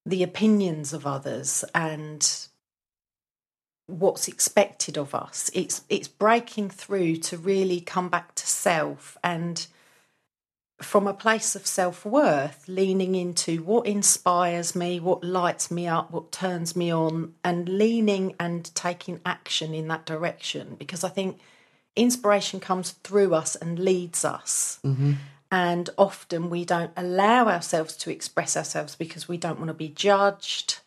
the 0.05 0.23
opinions 0.23 0.93
of 0.93 1.07
others 1.07 1.65
and 1.75 2.49
what's 3.87 4.29
expected 4.29 4.97
of 4.97 5.15
us. 5.15 5.51
It's 5.55 5.83
it's 5.89 6.09
breaking 6.09 6.71
through 6.71 7.17
to 7.17 7.37
really 7.37 7.81
come 7.81 8.09
back 8.09 8.35
to 8.37 8.47
self 8.47 9.17
and 9.23 9.67
from 10.81 11.07
a 11.07 11.15
place 11.15 11.55
of 11.55 11.67
self 11.67 12.05
worth, 12.05 12.65
leaning 12.67 13.15
into 13.15 13.63
what 13.63 13.87
inspires 13.87 14.75
me, 14.75 15.01
what 15.01 15.23
lights 15.23 15.71
me 15.71 15.87
up, 15.87 16.11
what 16.11 16.33
turns 16.33 16.75
me 16.75 16.93
on, 16.93 17.35
and 17.45 17.69
leaning 17.69 18.35
and 18.39 18.75
taking 18.75 19.21
action 19.25 19.75
in 19.75 19.89
that 19.89 20.05
direction. 20.05 20.75
Because 20.79 21.05
I 21.05 21.09
think 21.09 21.39
inspiration 21.95 22.61
comes 22.61 22.93
through 23.05 23.35
us 23.35 23.55
and 23.57 23.79
leads 23.79 24.25
us. 24.25 24.81
Mm-hmm. 24.85 25.13
And 25.53 25.91
often 25.99 26.49
we 26.49 26.65
don't 26.65 26.93
allow 26.97 27.47
ourselves 27.47 27.95
to 27.99 28.11
express 28.11 28.57
ourselves 28.57 28.97
because 28.97 29.29
we 29.29 29.37
don't 29.37 29.59
want 29.59 29.69
to 29.69 29.75
be 29.75 29.91
judged. 29.91 30.79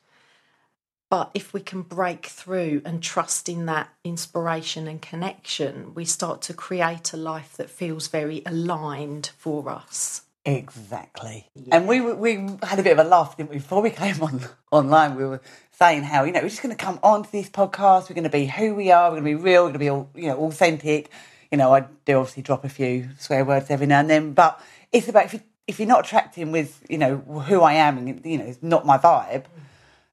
But 1.07 1.29
if 1.35 1.53
we 1.53 1.61
can 1.61 1.83
break 1.83 2.25
through 2.25 2.81
and 2.83 3.01
trust 3.01 3.47
in 3.47 3.67
that 3.67 3.93
inspiration 4.03 4.87
and 4.87 4.99
connection, 4.99 5.93
we 5.93 6.03
start 6.03 6.41
to 6.41 6.53
create 6.55 7.13
a 7.13 7.17
life 7.17 7.55
that 7.57 7.69
feels 7.69 8.07
very 8.07 8.41
aligned 8.43 9.29
for 9.37 9.69
us. 9.69 10.23
Exactly. 10.45 11.47
Yeah. 11.55 11.75
And 11.75 11.87
we 11.87 12.01
we 12.01 12.49
had 12.63 12.79
a 12.79 12.83
bit 12.83 12.97
of 12.97 13.05
a 13.05 13.07
laugh, 13.07 13.37
didn't 13.37 13.51
we? 13.51 13.57
Before 13.57 13.83
we 13.83 13.91
came 13.91 14.21
on 14.23 14.41
online, 14.71 15.15
we 15.15 15.25
were 15.25 15.41
saying 15.73 16.03
how 16.03 16.23
you 16.23 16.31
know 16.31 16.41
we're 16.41 16.49
just 16.49 16.63
going 16.63 16.75
to 16.75 16.83
come 16.83 16.99
onto 17.03 17.29
this 17.29 17.49
podcast. 17.49 18.09
We're 18.09 18.15
going 18.15 18.23
to 18.23 18.29
be 18.31 18.47
who 18.47 18.73
we 18.73 18.91
are. 18.91 19.11
We're 19.11 19.21
going 19.21 19.31
to 19.31 19.37
be 19.37 19.43
real. 19.43 19.63
We're 19.63 19.69
going 19.69 19.73
to 19.73 19.79
be 19.79 19.89
all 19.89 20.09
you 20.15 20.27
know 20.27 20.37
authentic 20.47 21.11
you 21.55 21.57
know, 21.57 21.73
I 21.73 21.85
do 22.03 22.17
obviously 22.17 22.43
drop 22.43 22.65
a 22.65 22.69
few 22.69 23.07
swear 23.17 23.45
words 23.45 23.67
every 23.69 23.87
now 23.87 24.01
and 24.01 24.09
then, 24.09 24.33
but 24.33 24.61
it's 24.91 25.07
about 25.07 25.23
if 25.23 25.35
you 25.35 25.41
if 25.67 25.79
you're 25.79 25.87
not 25.87 26.05
attracting 26.05 26.51
with 26.51 26.83
you 26.89 26.97
know 26.97 27.15
who 27.15 27.61
I 27.61 27.75
am 27.75 27.97
and 27.97 28.25
you 28.25 28.37
know 28.37 28.43
it's 28.43 28.61
not 28.61 28.85
my 28.85 28.97
vibe, 28.97 29.45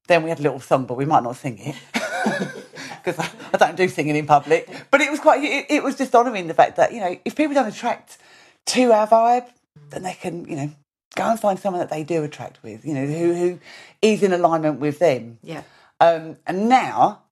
then 0.07 0.23
we 0.23 0.29
had 0.29 0.39
a 0.39 0.41
little 0.41 0.61
song, 0.61 0.85
but 0.85 0.95
we 0.95 1.03
might 1.03 1.21
not 1.21 1.35
sing 1.35 1.57
it 1.59 1.75
because 3.03 3.19
I, 3.19 3.29
I, 3.53 3.57
don't 3.57 3.75
do 3.75 3.89
singing 3.89 4.15
in 4.15 4.25
public. 4.25 4.69
But 4.89 5.01
it 5.01 5.11
was 5.11 5.19
quite 5.19 5.43
it, 5.43 5.65
it 5.69 5.83
was 5.83 5.97
just 5.97 6.15
honouring 6.15 6.47
the 6.47 6.53
fact 6.53 6.77
that 6.77 6.93
you 6.93 7.01
know 7.01 7.19
if 7.25 7.35
people 7.35 7.53
don't 7.55 7.67
attract 7.67 8.19
to 8.67 8.93
our 8.93 9.05
vibe, 9.05 9.49
then 9.89 10.03
they 10.03 10.13
can 10.13 10.45
you 10.45 10.55
know 10.55 10.71
go 11.17 11.29
and 11.29 11.37
find 11.37 11.59
someone 11.59 11.81
that 11.81 11.89
they 11.89 12.05
do 12.05 12.23
attract 12.23 12.63
with, 12.63 12.85
you 12.85 12.93
know, 12.93 13.05
who 13.05 13.33
who 13.33 13.59
is 14.01 14.23
in 14.23 14.31
alignment 14.31 14.79
with 14.79 14.99
them. 14.99 15.39
Yeah. 15.43 15.63
Um, 15.99 16.37
and 16.47 16.69
now 16.69 17.23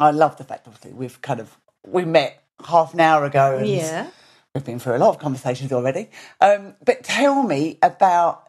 I 0.00 0.10
love 0.10 0.38
the 0.38 0.44
fact 0.44 0.66
obviously 0.66 0.92
we've 0.92 1.22
kind 1.22 1.38
of 1.38 1.56
we 1.86 2.04
met 2.04 2.43
half 2.64 2.94
an 2.94 3.00
hour 3.00 3.24
ago. 3.24 3.58
And 3.58 3.68
yeah. 3.68 4.10
We've 4.54 4.64
been 4.64 4.78
through 4.78 4.96
a 4.96 4.98
lot 4.98 5.10
of 5.10 5.18
conversations 5.18 5.72
already. 5.72 6.10
Um, 6.40 6.74
but 6.84 7.02
tell 7.02 7.42
me 7.42 7.78
about 7.82 8.48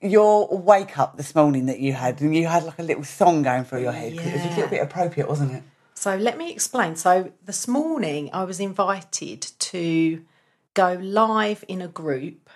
your 0.00 0.56
wake 0.56 0.98
up 0.98 1.16
this 1.16 1.34
morning 1.34 1.66
that 1.66 1.80
you 1.80 1.92
had, 1.92 2.20
and 2.20 2.34
you 2.34 2.46
had 2.46 2.64
like 2.64 2.78
a 2.78 2.82
little 2.82 3.04
song 3.04 3.42
going 3.42 3.64
through 3.64 3.82
your 3.82 3.92
head. 3.92 4.12
Yeah. 4.12 4.22
It 4.22 4.32
was 4.34 4.44
a 4.44 4.48
little 4.56 4.68
bit 4.68 4.82
appropriate, 4.82 5.28
wasn't 5.28 5.52
it? 5.52 5.62
So 5.94 6.16
let 6.16 6.38
me 6.38 6.50
explain. 6.50 6.96
So 6.96 7.32
this 7.44 7.66
morning 7.68 8.30
I 8.32 8.44
was 8.44 8.60
invited 8.60 9.42
to 9.42 10.24
go 10.74 10.98
live 11.00 11.64
in 11.68 11.82
a 11.82 11.88
group, 11.88 12.48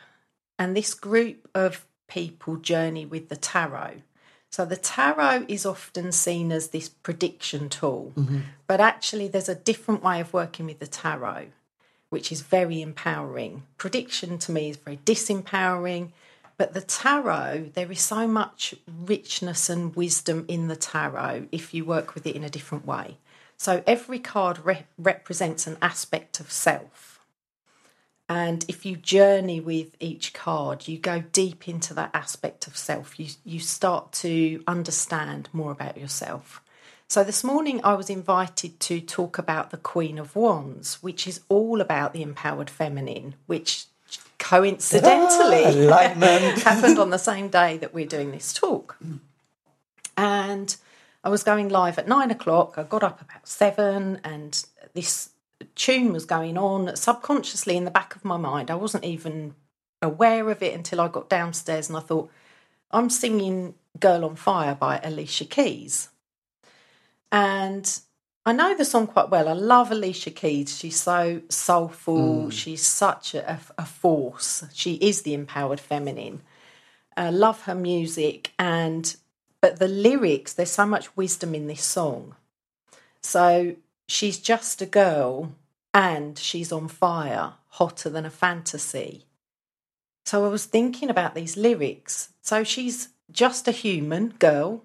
and 0.58 0.76
this 0.76 0.94
group 0.94 1.48
of 1.54 1.86
people 2.08 2.56
journey 2.56 3.04
with 3.04 3.28
the 3.28 3.36
tarot. 3.36 4.02
So 4.56 4.64
the 4.64 4.78
tarot 4.78 5.44
is 5.48 5.66
often 5.66 6.12
seen 6.12 6.50
as 6.50 6.68
this 6.68 6.88
prediction 6.88 7.68
tool, 7.68 8.14
mm-hmm. 8.16 8.38
but 8.66 8.80
actually, 8.80 9.28
there's 9.28 9.50
a 9.50 9.54
different 9.54 10.02
way 10.02 10.18
of 10.18 10.32
working 10.32 10.64
with 10.64 10.78
the 10.78 10.86
tarot, 10.86 11.48
which 12.08 12.32
is 12.32 12.40
very 12.40 12.80
empowering. 12.80 13.64
Prediction 13.76 14.38
to 14.38 14.52
me 14.52 14.70
is 14.70 14.78
very 14.78 14.96
disempowering, 15.04 16.12
but 16.56 16.72
the 16.72 16.80
tarot, 16.80 17.72
there 17.74 17.92
is 17.92 18.00
so 18.00 18.26
much 18.26 18.74
richness 18.86 19.68
and 19.68 19.94
wisdom 19.94 20.46
in 20.48 20.68
the 20.68 20.76
tarot 20.76 21.48
if 21.52 21.74
you 21.74 21.84
work 21.84 22.14
with 22.14 22.26
it 22.26 22.34
in 22.34 22.42
a 22.42 22.48
different 22.48 22.86
way. 22.86 23.18
So 23.58 23.82
every 23.86 24.18
card 24.18 24.64
re- 24.64 24.86
represents 24.96 25.66
an 25.66 25.76
aspect 25.82 26.40
of 26.40 26.50
self. 26.50 27.15
And 28.28 28.64
if 28.66 28.84
you 28.84 28.96
journey 28.96 29.60
with 29.60 29.94
each 30.00 30.32
card, 30.32 30.88
you 30.88 30.98
go 30.98 31.22
deep 31.32 31.68
into 31.68 31.94
that 31.94 32.10
aspect 32.12 32.66
of 32.66 32.76
self. 32.76 33.20
You, 33.20 33.28
you 33.44 33.60
start 33.60 34.12
to 34.14 34.62
understand 34.66 35.48
more 35.52 35.70
about 35.70 35.96
yourself. 35.96 36.60
So 37.08 37.22
this 37.22 37.44
morning 37.44 37.80
I 37.84 37.94
was 37.94 38.10
invited 38.10 38.80
to 38.80 39.00
talk 39.00 39.38
about 39.38 39.70
the 39.70 39.76
Queen 39.76 40.18
of 40.18 40.34
Wands, 40.34 41.00
which 41.04 41.28
is 41.28 41.40
all 41.48 41.80
about 41.80 42.12
the 42.12 42.22
empowered 42.22 42.68
feminine, 42.68 43.36
which 43.46 43.84
coincidentally 44.38 45.88
ah, 45.88 46.08
happened 46.64 46.98
on 46.98 47.10
the 47.10 47.18
same 47.18 47.48
day 47.48 47.76
that 47.78 47.94
we're 47.94 48.06
doing 48.06 48.32
this 48.32 48.52
talk. 48.52 48.98
And 50.16 50.76
I 51.22 51.28
was 51.28 51.44
going 51.44 51.68
live 51.68 51.96
at 51.96 52.08
nine 52.08 52.32
o'clock. 52.32 52.74
I 52.76 52.82
got 52.82 53.04
up 53.04 53.20
about 53.20 53.46
seven, 53.46 54.20
and 54.24 54.64
this 54.94 55.30
tune 55.74 56.12
was 56.12 56.24
going 56.24 56.58
on 56.58 56.94
subconsciously 56.96 57.76
in 57.76 57.84
the 57.84 57.90
back 57.90 58.16
of 58.16 58.24
my 58.24 58.36
mind. 58.36 58.70
I 58.70 58.74
wasn't 58.74 59.04
even 59.04 59.54
aware 60.02 60.48
of 60.50 60.62
it 60.62 60.74
until 60.74 61.00
I 61.00 61.08
got 61.08 61.28
downstairs 61.28 61.88
and 61.88 61.96
I 61.96 62.00
thought, 62.00 62.30
I'm 62.90 63.10
singing 63.10 63.74
Girl 63.98 64.24
on 64.24 64.36
Fire 64.36 64.74
by 64.74 65.00
Alicia 65.02 65.46
Keys. 65.46 66.10
And 67.32 68.00
I 68.44 68.52
know 68.52 68.76
the 68.76 68.84
song 68.84 69.08
quite 69.08 69.30
well. 69.30 69.48
I 69.48 69.54
love 69.54 69.90
Alicia 69.90 70.30
Keys. 70.30 70.78
She's 70.78 71.00
so 71.00 71.42
soulful. 71.48 72.46
Mm. 72.46 72.52
She's 72.52 72.86
such 72.86 73.34
a, 73.34 73.60
a, 73.76 73.84
force. 73.84 74.64
She 74.72 74.94
is 74.94 75.22
the 75.22 75.34
empowered 75.34 75.80
feminine. 75.80 76.42
I 77.16 77.30
love 77.30 77.62
her 77.62 77.74
music 77.74 78.52
and 78.58 79.16
but 79.60 79.78
the 79.78 79.88
lyrics, 79.88 80.52
there's 80.52 80.70
so 80.70 80.86
much 80.86 81.16
wisdom 81.16 81.54
in 81.54 81.66
this 81.66 81.82
song. 81.82 82.36
So 83.20 83.74
she's 84.08 84.38
just 84.38 84.80
a 84.82 84.86
girl 84.86 85.52
and 85.92 86.38
she's 86.38 86.72
on 86.72 86.88
fire, 86.88 87.54
hotter 87.68 88.10
than 88.10 88.26
a 88.26 88.30
fantasy. 88.30 89.24
So 90.24 90.44
I 90.44 90.48
was 90.48 90.64
thinking 90.66 91.08
about 91.08 91.34
these 91.34 91.56
lyrics. 91.56 92.30
So 92.42 92.64
she's 92.64 93.10
just 93.30 93.68
a 93.68 93.72
human 93.72 94.30
girl 94.38 94.84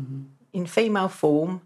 mm-hmm. 0.00 0.24
in 0.52 0.66
female 0.66 1.08
form, 1.08 1.62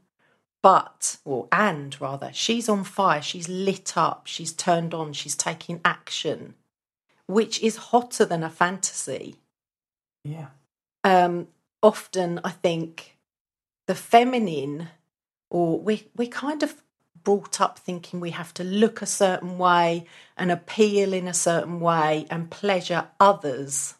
but, 0.62 1.16
or 1.24 1.48
and 1.50 1.98
rather, 2.00 2.30
she's 2.32 2.68
on 2.68 2.84
fire, 2.84 3.22
she's 3.22 3.48
lit 3.48 3.96
up, 3.96 4.26
she's 4.26 4.52
turned 4.52 4.92
on, 4.94 5.12
she's 5.12 5.34
taking 5.34 5.80
action, 5.84 6.54
which 7.26 7.62
is 7.62 7.76
hotter 7.76 8.24
than 8.24 8.42
a 8.42 8.50
fantasy. 8.50 9.36
Yeah. 10.24 10.48
Um, 11.02 11.48
often 11.82 12.40
I 12.44 12.50
think 12.50 13.16
the 13.86 13.94
feminine 13.94 14.88
or 15.50 15.78
we 15.78 16.08
we 16.16 16.26
kind 16.26 16.62
of 16.62 16.82
brought 17.22 17.60
up 17.60 17.78
thinking 17.78 18.20
we 18.20 18.30
have 18.30 18.54
to 18.54 18.64
look 18.64 19.02
a 19.02 19.06
certain 19.06 19.58
way 19.58 20.06
and 20.36 20.50
appeal 20.50 21.12
in 21.12 21.28
a 21.28 21.34
certain 21.34 21.80
way 21.80 22.26
and 22.30 22.50
pleasure 22.50 23.08
others. 23.18 23.94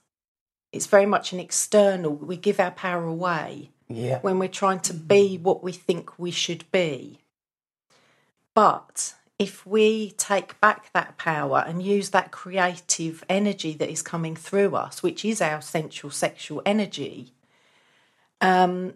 It's 0.73 0.87
very 0.87 1.07
much 1.07 1.33
an 1.33 1.41
external. 1.41 2.15
We 2.15 2.37
give 2.37 2.61
our 2.61 2.71
power 2.71 3.05
away 3.05 3.71
yeah. 3.89 4.21
when 4.21 4.39
we're 4.39 4.49
trying 4.49 4.81
to 4.81 4.95
be 4.95 5.37
what 5.37 5.63
we 5.63 5.73
think 5.73 6.19
we 6.19 6.31
should 6.31 6.65
be. 6.71 7.19
But 8.55 9.15
if 9.39 9.67
we 9.67 10.13
take 10.13 10.61
back 10.61 10.93
that 10.93 11.19
power 11.19 11.65
and 11.67 11.83
use 11.83 12.11
that 12.11 12.31
creative 12.31 13.25
energy 13.29 13.75
that 13.75 13.91
is 13.91 14.03
coming 14.03 14.37
through 14.37 14.77
us, 14.77 15.03
which 15.03 15.25
is 15.25 15.41
our 15.41 15.61
sensual 15.61 16.11
sexual 16.11 16.63
energy, 16.65 17.33
um, 18.41 18.95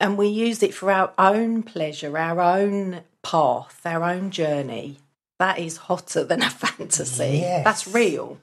and 0.00 0.18
we 0.18 0.28
use 0.28 0.62
it 0.62 0.74
for 0.74 0.90
our 0.90 1.12
own 1.18 1.62
pleasure, 1.62 2.16
our 2.18 2.40
own 2.40 3.02
path, 3.22 3.80
our 3.84 4.04
own 4.04 4.30
journey, 4.30 4.98
that 5.38 5.58
is 5.58 5.76
hotter 5.76 6.24
than 6.24 6.42
a 6.42 6.50
fantasy. 6.50 7.38
Yes. 7.38 7.64
That's 7.64 7.86
real. 7.86 8.38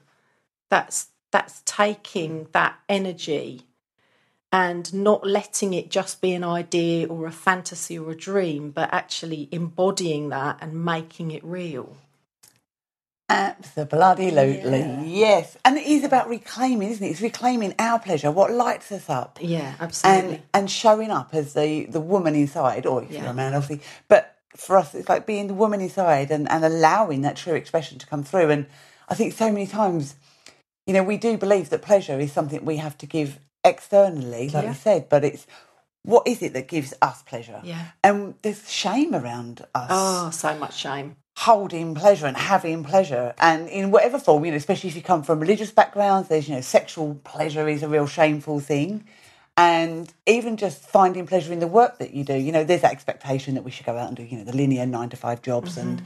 That's 0.70 1.08
that's 1.30 1.62
taking 1.64 2.46
that 2.52 2.78
energy 2.88 3.62
and 4.52 4.92
not 4.92 5.26
letting 5.26 5.72
it 5.72 5.90
just 5.90 6.20
be 6.20 6.34
an 6.34 6.44
idea 6.44 7.08
or 7.08 7.26
a 7.26 7.32
fantasy 7.32 7.98
or 7.98 8.10
a 8.10 8.16
dream, 8.16 8.70
but 8.70 8.92
actually 8.92 9.48
embodying 9.50 10.28
that 10.28 10.58
and 10.60 10.84
making 10.84 11.30
it 11.30 11.42
real. 11.42 11.96
Absolutely, 13.28 14.80
yeah. 14.80 15.02
yes. 15.02 15.56
And 15.64 15.78
it 15.78 15.86
is 15.86 16.04
about 16.04 16.28
reclaiming, 16.28 16.90
isn't 16.90 17.06
it? 17.06 17.10
It's 17.10 17.22
reclaiming 17.22 17.74
our 17.78 17.98
pleasure, 17.98 18.30
what 18.30 18.52
lights 18.52 18.92
us 18.92 19.08
up. 19.08 19.38
Yeah, 19.40 19.74
absolutely. 19.80 20.34
And 20.34 20.42
and 20.52 20.70
showing 20.70 21.10
up 21.10 21.30
as 21.32 21.54
the 21.54 21.86
the 21.86 22.00
woman 22.00 22.34
inside, 22.34 22.84
or 22.86 23.02
if 23.02 23.10
yeah. 23.10 23.22
you're 23.22 23.30
a 23.30 23.34
man, 23.34 23.54
obviously. 23.54 23.86
But 24.08 24.36
for 24.56 24.76
us, 24.76 24.94
it's 24.94 25.08
like 25.08 25.26
being 25.26 25.46
the 25.46 25.54
woman 25.54 25.80
inside 25.80 26.30
and, 26.30 26.50
and 26.50 26.64
allowing 26.64 27.22
that 27.22 27.36
true 27.36 27.54
expression 27.54 27.98
to 27.98 28.06
come 28.06 28.22
through. 28.22 28.50
And 28.50 28.66
I 29.08 29.14
think 29.14 29.32
so 29.32 29.50
many 29.50 29.66
times, 29.66 30.14
you 30.86 30.92
know, 30.92 31.02
we 31.02 31.16
do 31.16 31.38
believe 31.38 31.70
that 31.70 31.82
pleasure 31.82 32.18
is 32.18 32.32
something 32.32 32.64
we 32.64 32.76
have 32.76 32.98
to 32.98 33.06
give 33.06 33.38
externally, 33.64 34.50
like 34.50 34.64
yeah. 34.64 34.70
you 34.70 34.74
said, 34.74 35.08
but 35.08 35.24
it's 35.24 35.46
what 36.02 36.26
is 36.26 36.42
it 36.42 36.52
that 36.52 36.68
gives 36.68 36.92
us 37.00 37.22
pleasure? 37.22 37.60
Yeah. 37.64 37.86
And 38.02 38.34
there's 38.42 38.70
shame 38.70 39.14
around 39.14 39.64
us. 39.74 39.88
Oh, 39.90 40.30
so 40.30 40.58
much 40.58 40.76
shame 40.76 41.16
holding 41.36 41.94
pleasure 41.94 42.26
and 42.26 42.36
having 42.36 42.84
pleasure 42.84 43.34
and 43.38 43.68
in 43.68 43.90
whatever 43.90 44.18
form 44.18 44.44
you 44.44 44.50
know 44.50 44.56
especially 44.56 44.88
if 44.88 44.96
you 44.96 45.02
come 45.02 45.22
from 45.22 45.40
religious 45.40 45.70
backgrounds 45.70 46.28
there's 46.28 46.48
you 46.48 46.54
know 46.54 46.60
sexual 46.60 47.14
pleasure 47.24 47.68
is 47.68 47.82
a 47.82 47.88
real 47.88 48.06
shameful 48.06 48.60
thing 48.60 49.02
and 49.56 50.12
even 50.26 50.56
just 50.56 50.82
finding 50.82 51.26
pleasure 51.26 51.52
in 51.52 51.58
the 51.58 51.66
work 51.66 51.98
that 51.98 52.12
you 52.12 52.22
do 52.22 52.34
you 52.34 52.52
know 52.52 52.64
there's 52.64 52.82
that 52.82 52.92
expectation 52.92 53.54
that 53.54 53.64
we 53.64 53.70
should 53.70 53.86
go 53.86 53.96
out 53.96 54.08
and 54.08 54.16
do 54.16 54.22
you 54.22 54.36
know 54.36 54.44
the 54.44 54.54
linear 54.54 54.84
9 54.84 55.08
to 55.08 55.16
5 55.16 55.40
jobs 55.40 55.76
mm-hmm. 55.76 55.88
and 55.88 56.02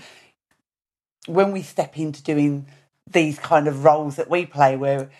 when 1.26 1.52
we 1.52 1.62
step 1.62 1.98
into 1.98 2.22
doing 2.22 2.66
these 3.10 3.38
kind 3.38 3.68
of 3.68 3.84
roles 3.84 4.16
that 4.16 4.30
we 4.30 4.46
play 4.46 4.76
where, 4.76 5.10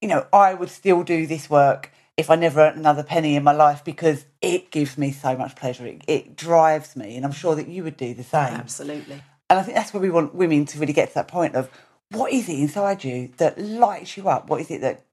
you 0.00 0.08
know, 0.08 0.26
I 0.32 0.54
would 0.54 0.70
still 0.70 1.02
do 1.02 1.26
this 1.26 1.50
work 1.50 1.90
if 2.16 2.30
I 2.30 2.36
never 2.36 2.60
earned 2.60 2.78
another 2.78 3.02
penny 3.02 3.36
in 3.36 3.42
my 3.42 3.52
life 3.52 3.84
because 3.84 4.24
it 4.40 4.70
gives 4.70 4.96
me 4.96 5.10
so 5.10 5.36
much 5.36 5.56
pleasure. 5.56 5.86
It, 5.86 6.02
it 6.06 6.36
drives 6.36 6.96
me, 6.96 7.16
and 7.16 7.24
I'm 7.24 7.32
sure 7.32 7.54
that 7.56 7.68
you 7.68 7.82
would 7.84 7.96
do 7.96 8.14
the 8.14 8.22
same. 8.22 8.54
Absolutely. 8.54 9.20
And 9.50 9.58
I 9.58 9.62
think 9.62 9.76
that's 9.76 9.92
where 9.92 10.00
we 10.00 10.10
want 10.10 10.34
women 10.34 10.64
to 10.66 10.78
really 10.78 10.92
get 10.92 11.08
to 11.08 11.14
that 11.16 11.28
point 11.28 11.54
of 11.54 11.68
what 12.10 12.32
is 12.32 12.48
it 12.48 12.58
inside 12.58 13.04
you 13.04 13.30
that 13.38 13.58
lights 13.58 14.16
you 14.16 14.28
up? 14.28 14.48
What 14.48 14.60
is 14.60 14.70
it 14.70 14.80
that 14.80 15.04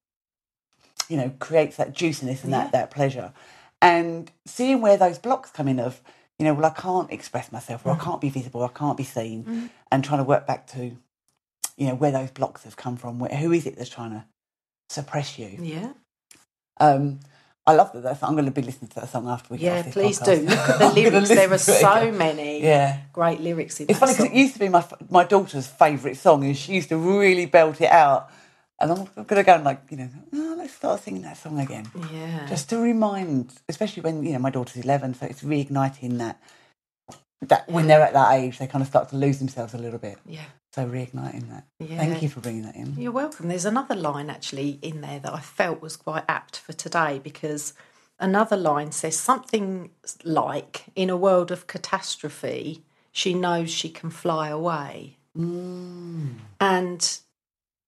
you 1.09 1.17
know 1.17 1.31
creates 1.39 1.77
that 1.77 1.93
juiciness 1.93 2.43
and 2.43 2.51
Yeah. 2.51 2.63
that 2.63 2.71
that 2.71 2.91
pleasure? 2.91 3.33
And 3.81 4.31
seeing 4.45 4.81
where 4.81 4.97
those 4.97 5.17
blocks 5.17 5.49
come 5.49 5.67
in 5.67 5.79
of, 5.79 6.01
you 6.37 6.45
know, 6.45 6.53
well, 6.53 6.65
I 6.65 6.69
can't 6.69 7.11
express 7.11 7.51
myself, 7.51 7.85
or 7.85 7.91
I 7.91 7.97
can't 7.97 8.21
be 8.21 8.29
visible, 8.29 8.63
I 8.63 8.67
can't 8.67 8.97
be 8.97 9.03
seen, 9.03 9.71
and 9.91 10.03
trying 10.03 10.19
to 10.19 10.23
work 10.23 10.45
back 10.45 10.67
to, 10.67 10.95
you 11.77 11.87
know, 11.87 11.95
where 11.95 12.11
those 12.11 12.29
blocks 12.31 12.63
have 12.63 12.77
come 12.77 12.95
from. 12.95 13.17
Where, 13.19 13.35
who 13.35 13.51
is 13.51 13.65
it 13.65 13.75
that's 13.75 13.89
trying 13.89 14.11
to 14.11 14.25
suppress 14.89 15.39
you? 15.39 15.57
Yeah. 15.59 15.93
Um, 16.79 17.19
I 17.67 17.73
love 17.73 17.91
that. 17.93 18.17
I'm 18.23 18.33
going 18.33 18.45
to 18.45 18.51
be 18.51 18.63
listening 18.63 18.89
to 18.89 18.95
that 19.01 19.09
song 19.09 19.27
after 19.27 19.53
we 19.53 19.59
Yeah, 19.59 19.83
please 19.83 20.19
podcast. 20.19 20.25
do. 20.25 20.45
Look 20.49 20.57
at 20.69 20.79
the 20.79 20.89
lyrics. 20.95 21.27
There 21.29 21.45
are 21.47 21.49
listen 21.51 21.73
to 21.75 21.77
it 21.79 21.81
so 21.81 22.11
many 22.11 22.63
Yeah. 22.63 22.97
great 23.13 23.39
lyrics 23.39 23.79
in 23.79 23.85
It's 23.89 23.99
funny 23.99 24.13
because 24.13 24.25
it 24.25 24.33
used 24.33 24.53
to 24.53 24.59
be 24.59 24.69
my 24.69 24.83
my 25.09 25.23
daughter's 25.23 25.67
favourite 25.67 26.17
song, 26.17 26.43
and 26.43 26.57
she 26.57 26.73
used 26.73 26.89
to 26.89 26.97
really 26.97 27.45
belt 27.45 27.79
it 27.79 27.91
out. 27.91 28.29
And 28.79 28.91
I'm 28.91 29.05
going 29.13 29.25
to 29.27 29.43
go 29.43 29.53
and 29.53 29.63
like 29.63 29.83
you 29.91 29.97
know, 29.97 30.09
oh, 30.33 30.55
let's 30.57 30.73
start 30.73 31.03
singing 31.03 31.21
that 31.21 31.37
song 31.37 31.59
again, 31.59 31.85
Yeah. 32.11 32.47
just 32.47 32.67
to 32.69 32.79
remind, 32.79 33.53
especially 33.69 34.01
when 34.01 34.23
you 34.23 34.33
know 34.33 34.39
my 34.39 34.49
daughter's 34.49 34.83
11, 34.83 35.13
so 35.13 35.27
it's 35.27 35.43
reigniting 35.43 36.17
that 36.17 36.41
that 37.41 37.67
when 37.69 37.87
they're 37.87 38.01
at 38.01 38.13
that 38.13 38.33
age, 38.33 38.59
they 38.59 38.67
kind 38.67 38.81
of 38.81 38.87
start 38.87 39.09
to 39.09 39.15
lose 39.15 39.39
themselves 39.39 39.73
a 39.73 39.77
little 39.77 39.99
bit. 39.99 40.17
yeah. 40.25 40.45
So 40.73 40.87
reigniting 40.87 41.49
that. 41.49 41.65
Yeah. 41.79 41.97
Thank 41.97 42.21
you 42.21 42.29
for 42.29 42.39
bringing 42.39 42.63
that 42.63 42.77
in. 42.77 42.95
You're 42.97 43.11
welcome. 43.11 43.49
There's 43.49 43.65
another 43.65 43.95
line 43.95 44.29
actually 44.29 44.79
in 44.81 45.01
there 45.01 45.19
that 45.19 45.33
I 45.33 45.41
felt 45.41 45.81
was 45.81 45.97
quite 45.97 46.23
apt 46.29 46.59
for 46.59 46.71
today 46.71 47.19
because 47.21 47.73
another 48.19 48.55
line 48.55 48.93
says 48.93 49.17
something 49.17 49.89
like, 50.23 50.85
in 50.95 51.09
a 51.09 51.17
world 51.17 51.51
of 51.51 51.67
catastrophe, 51.67 52.85
she 53.11 53.33
knows 53.33 53.69
she 53.69 53.89
can 53.89 54.11
fly 54.11 54.47
away. 54.47 55.17
Mm. 55.37 56.35
And 56.61 57.19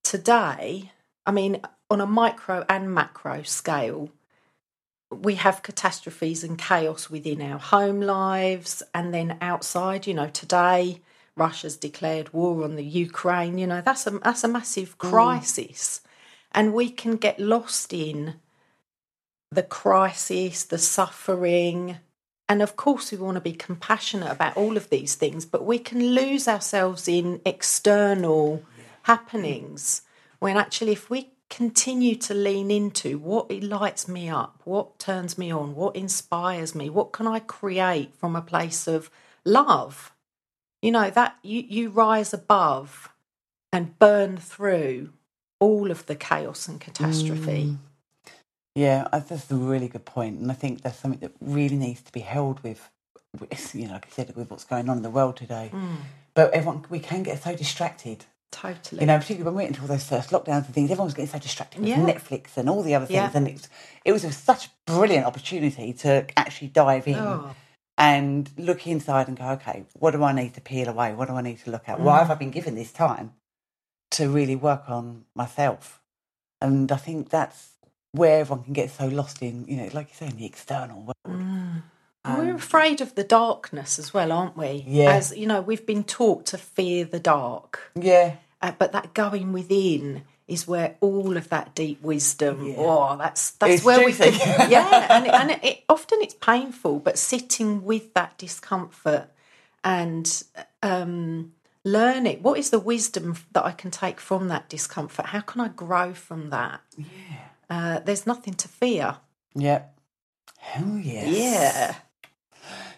today, 0.04 0.92
I 1.26 1.32
mean, 1.32 1.62
on 1.90 2.02
a 2.02 2.06
micro 2.06 2.66
and 2.68 2.94
macro 2.94 3.44
scale, 3.44 4.10
we 5.14 5.36
have 5.36 5.64
catastrophes 5.64 6.44
and 6.44 6.58
chaos 6.58 7.10
within 7.10 7.42
our 7.42 7.60
home 7.60 8.02
lives 8.02 8.84
and 8.94 9.14
then 9.14 9.38
outside 9.42 10.08
you 10.08 10.14
know 10.14 10.30
today 10.30 11.00
russia's 11.36 11.78
declared 11.78 12.32
war 12.34 12.64
on 12.64 12.76
the 12.76 12.84
ukraine 12.84 13.58
you 13.58 13.68
know 13.68 13.82
that's 13.82 14.08
a 14.08 14.12
that's 14.20 14.44
a 14.44 14.48
massive 14.48 14.98
mm. 14.98 15.10
crisis. 15.10 16.02
And 16.56 16.74
we 16.74 16.90
can 16.90 17.16
get 17.16 17.40
lost 17.40 17.94
in 17.94 18.36
the 19.52 19.64
crisis 19.64 20.64
the 20.64 20.78
suffering. 20.78 21.98
And 22.48 22.62
of 22.62 22.76
course 22.76 23.12
we 23.12 23.18
want 23.18 23.36
to 23.36 23.42
be 23.42 23.54
compassionate 23.54 24.32
about 24.32 24.58
all 24.58 24.78
of 24.78 24.90
these 24.90 25.16
things 25.16 25.46
but 25.46 25.66
we 25.66 25.80
can 25.80 26.14
lose 26.14 26.48
ourselves 26.48 27.08
in 27.08 27.42
external 27.46 28.64
happenings 29.04 30.02
when 30.40 30.58
actually 30.58 30.92
if 30.92 31.10
we 31.10 31.30
continue 31.54 32.16
to 32.16 32.34
lean 32.34 32.72
into 32.72 33.20
what 33.20 33.52
lights 33.62 34.08
me 34.08 34.28
up, 34.28 34.60
what 34.64 34.98
turns 34.98 35.38
me 35.38 35.52
on, 35.52 35.76
what 35.76 35.96
inspires 35.96 36.74
me, 36.74 36.90
what 36.90 37.12
can 37.12 37.28
I 37.28 37.40
create 37.40 38.16
from 38.16 38.36
a 38.36 38.42
place 38.42 38.88
of 38.88 39.12
love? 39.46 40.12
You 40.82 40.92
know, 40.92 41.12
that 41.12 41.38
you, 41.44 41.64
you 41.68 41.90
rise 41.92 42.34
above 42.34 43.10
and 43.72 44.00
burn 44.00 44.38
through 44.38 45.14
all 45.60 45.92
of 45.92 46.08
the 46.08 46.16
chaos 46.16 46.68
and 46.68 46.82
catastrophe. 46.82 47.66
Mm. 47.66 47.78
Yeah, 48.74 49.08
that's 49.12 49.52
a 49.52 49.56
really 49.56 49.88
good 49.88 50.06
point, 50.06 50.40
and 50.40 50.50
I 50.50 50.56
think 50.56 50.82
that's 50.82 50.98
something 50.98 51.20
that 51.20 51.34
really 51.40 51.76
needs 51.76 52.02
to 52.02 52.12
be 52.12 52.22
held 52.22 52.64
with, 52.64 52.90
with, 53.40 53.76
you 53.76 53.86
know, 53.86 53.94
like 53.94 54.08
I 54.08 54.10
said, 54.10 54.36
with 54.36 54.50
what's 54.50 54.66
going 54.66 54.90
on 54.90 54.98
in 54.98 55.04
the 55.04 55.12
world 55.12 55.38
today. 55.38 55.70
Mm. 55.72 55.98
But 56.34 56.52
everyone, 56.52 56.86
we 56.90 57.00
can 57.00 57.22
get 57.22 57.44
so 57.44 57.56
distracted. 57.56 58.26
Totally. 58.54 59.02
You 59.02 59.08
know, 59.08 59.18
particularly 59.18 59.46
when 59.46 59.54
we 59.56 59.64
went 59.64 59.70
into 59.76 59.82
all 59.82 59.88
those 59.88 60.08
first 60.08 60.30
lockdowns 60.30 60.66
and 60.66 60.74
things, 60.76 60.92
everyone 60.92 61.08
was 61.08 61.14
getting 61.16 61.32
so 61.32 61.40
distracted 61.40 61.82
with 61.82 61.90
Yeah. 61.90 62.06
Netflix 62.06 62.56
and 62.56 62.70
all 62.70 62.84
the 62.84 62.94
other 62.96 63.08
things, 63.08 63.16
Yeah. 63.18 63.32
and 63.34 63.48
it 63.48 63.54
was, 63.54 63.70
it 64.06 64.12
was 64.12 64.24
a, 64.24 64.32
such 64.32 64.68
a 64.68 64.70
brilliant 64.86 65.26
opportunity 65.26 65.92
to 65.94 66.26
actually 66.38 66.68
dive 66.68 67.08
in 67.08 67.16
Oh. 67.18 67.56
and 67.98 68.50
look 68.58 68.86
inside 68.88 69.28
and 69.28 69.36
go, 69.38 69.48
okay, 69.58 69.86
what 69.94 70.12
do 70.12 70.24
I 70.24 70.34
need 70.34 70.54
to 70.54 70.62
peel 70.62 70.88
away? 70.88 71.14
What 71.14 71.28
do 71.30 71.34
I 71.36 71.42
need 71.42 71.60
to 71.64 71.72
look 71.72 71.90
at? 71.90 72.00
Why 72.00 72.18
Mm. 72.18 72.20
have 72.22 72.32
I 72.32 72.36
been 72.36 72.52
given 72.52 72.76
this 72.76 72.92
time 72.92 73.34
to 74.12 74.30
really 74.30 74.56
work 74.56 74.84
on 74.88 75.26
myself? 75.36 76.02
And 76.62 76.92
I 76.92 76.98
think 76.98 77.30
that's 77.30 77.72
where 78.12 78.40
everyone 78.42 78.64
can 78.64 78.74
get 78.74 78.92
so 78.92 79.08
lost 79.08 79.42
in, 79.42 79.66
you 79.68 79.78
know, 79.78 79.90
like 79.94 80.10
you 80.10 80.16
say, 80.16 80.28
in 80.28 80.38
the 80.38 80.46
external 80.46 81.02
world. 81.02 81.42
And 82.26 82.38
we're 82.48 82.56
afraid 82.56 83.02
of 83.02 83.16
the 83.16 83.24
darkness 83.24 84.00
as 84.00 84.14
well, 84.14 84.32
aren't 84.32 84.56
we? 84.58 84.86
Yeah. 84.88 85.12
As 85.14 85.36
you 85.36 85.46
know, 85.46 85.62
we've 85.62 85.86
been 85.86 86.04
taught 86.06 86.46
to 86.48 86.58
fear 86.58 87.04
the 87.06 87.20
dark. 87.20 87.92
Yeah, 88.00 88.36
Uh, 88.62 88.72
but 88.80 88.94
that 88.94 89.14
going 89.14 89.52
within 89.52 90.24
is 90.48 90.68
where 90.68 90.96
all 91.02 91.36
of 91.36 91.50
that 91.50 91.76
deep 91.76 92.02
wisdom. 92.02 92.66
Yeah. 92.66 92.76
Oh, 92.78 93.18
that's 93.18 93.52
that's 93.52 93.74
It's 93.74 93.84
where 93.84 94.06
we 94.06 94.14
can. 94.14 94.34
Yeah, 94.72 95.08
and, 95.10 95.28
and 95.28 95.52
it, 95.52 95.64
it, 95.64 95.84
often 95.90 96.20
it's 96.22 96.34
painful, 96.36 97.00
but 97.00 97.18
sitting 97.18 97.84
with 97.84 98.14
that 98.14 98.38
discomfort 98.38 99.30
and 99.84 100.44
um, 100.82 101.52
learning 101.84 102.42
what 102.42 102.58
is 102.58 102.70
the 102.70 102.80
wisdom 102.80 103.36
that 103.52 103.66
I 103.66 103.72
can 103.72 103.92
take 103.92 104.20
from 104.22 104.48
that 104.48 104.70
discomfort? 104.70 105.28
How 105.28 105.42
can 105.42 105.60
I 105.60 105.68
grow 105.68 106.14
from 106.14 106.50
that? 106.52 106.80
Yeah, 106.98 107.06
uh, 107.70 108.00
there's 108.00 108.26
nothing 108.26 108.54
to 108.54 108.68
fear. 108.70 109.18
yeah. 109.56 109.84
Hell 110.58 110.98
yes. 110.98 111.28
Yeah. 111.28 111.96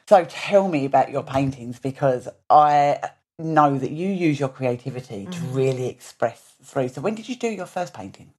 So 0.08 0.26
tell 0.26 0.68
me 0.68 0.86
about 0.86 1.12
your 1.12 1.24
paintings 1.24 1.80
because 1.80 2.28
I 2.50 3.00
know 3.40 3.78
that 3.78 3.92
you 3.92 4.08
use 4.08 4.40
your 4.40 4.50
creativity 4.50 5.26
to 5.26 5.40
Mm. 5.40 5.56
really 5.56 5.88
express 5.88 6.54
through. 6.64 6.90
So 6.90 7.02
when 7.02 7.16
did 7.16 7.28
you 7.28 7.36
do 7.36 7.50
your 7.50 7.66
first 7.66 7.94
painting? 7.94 8.34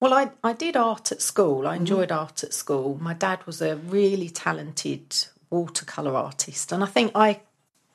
Well, 0.00 0.12
I, 0.12 0.32
I 0.44 0.52
did 0.52 0.76
art 0.76 1.12
at 1.12 1.22
school. 1.22 1.60
Mm-hmm. 1.60 1.68
I 1.68 1.76
enjoyed 1.76 2.12
art 2.12 2.44
at 2.44 2.52
school. 2.52 2.98
My 3.00 3.14
dad 3.14 3.46
was 3.46 3.62
a 3.62 3.76
really 3.76 4.28
talented 4.28 5.16
watercolour 5.48 6.14
artist. 6.14 6.72
And 6.72 6.82
I 6.82 6.86
think 6.86 7.12
I 7.14 7.40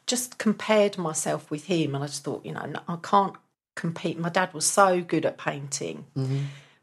just 0.07 0.37
compared 0.37 0.97
myself 0.97 1.51
with 1.51 1.65
him 1.65 1.93
and 1.93 2.03
I 2.03 2.07
just 2.07 2.23
thought, 2.23 2.45
you 2.45 2.53
know, 2.53 2.73
I 2.87 2.97
can't 3.03 3.35
compete. 3.75 4.17
My 4.17 4.29
dad 4.29 4.53
was 4.53 4.65
so 4.65 5.01
good 5.01 5.25
at 5.25 5.37
painting. 5.37 6.05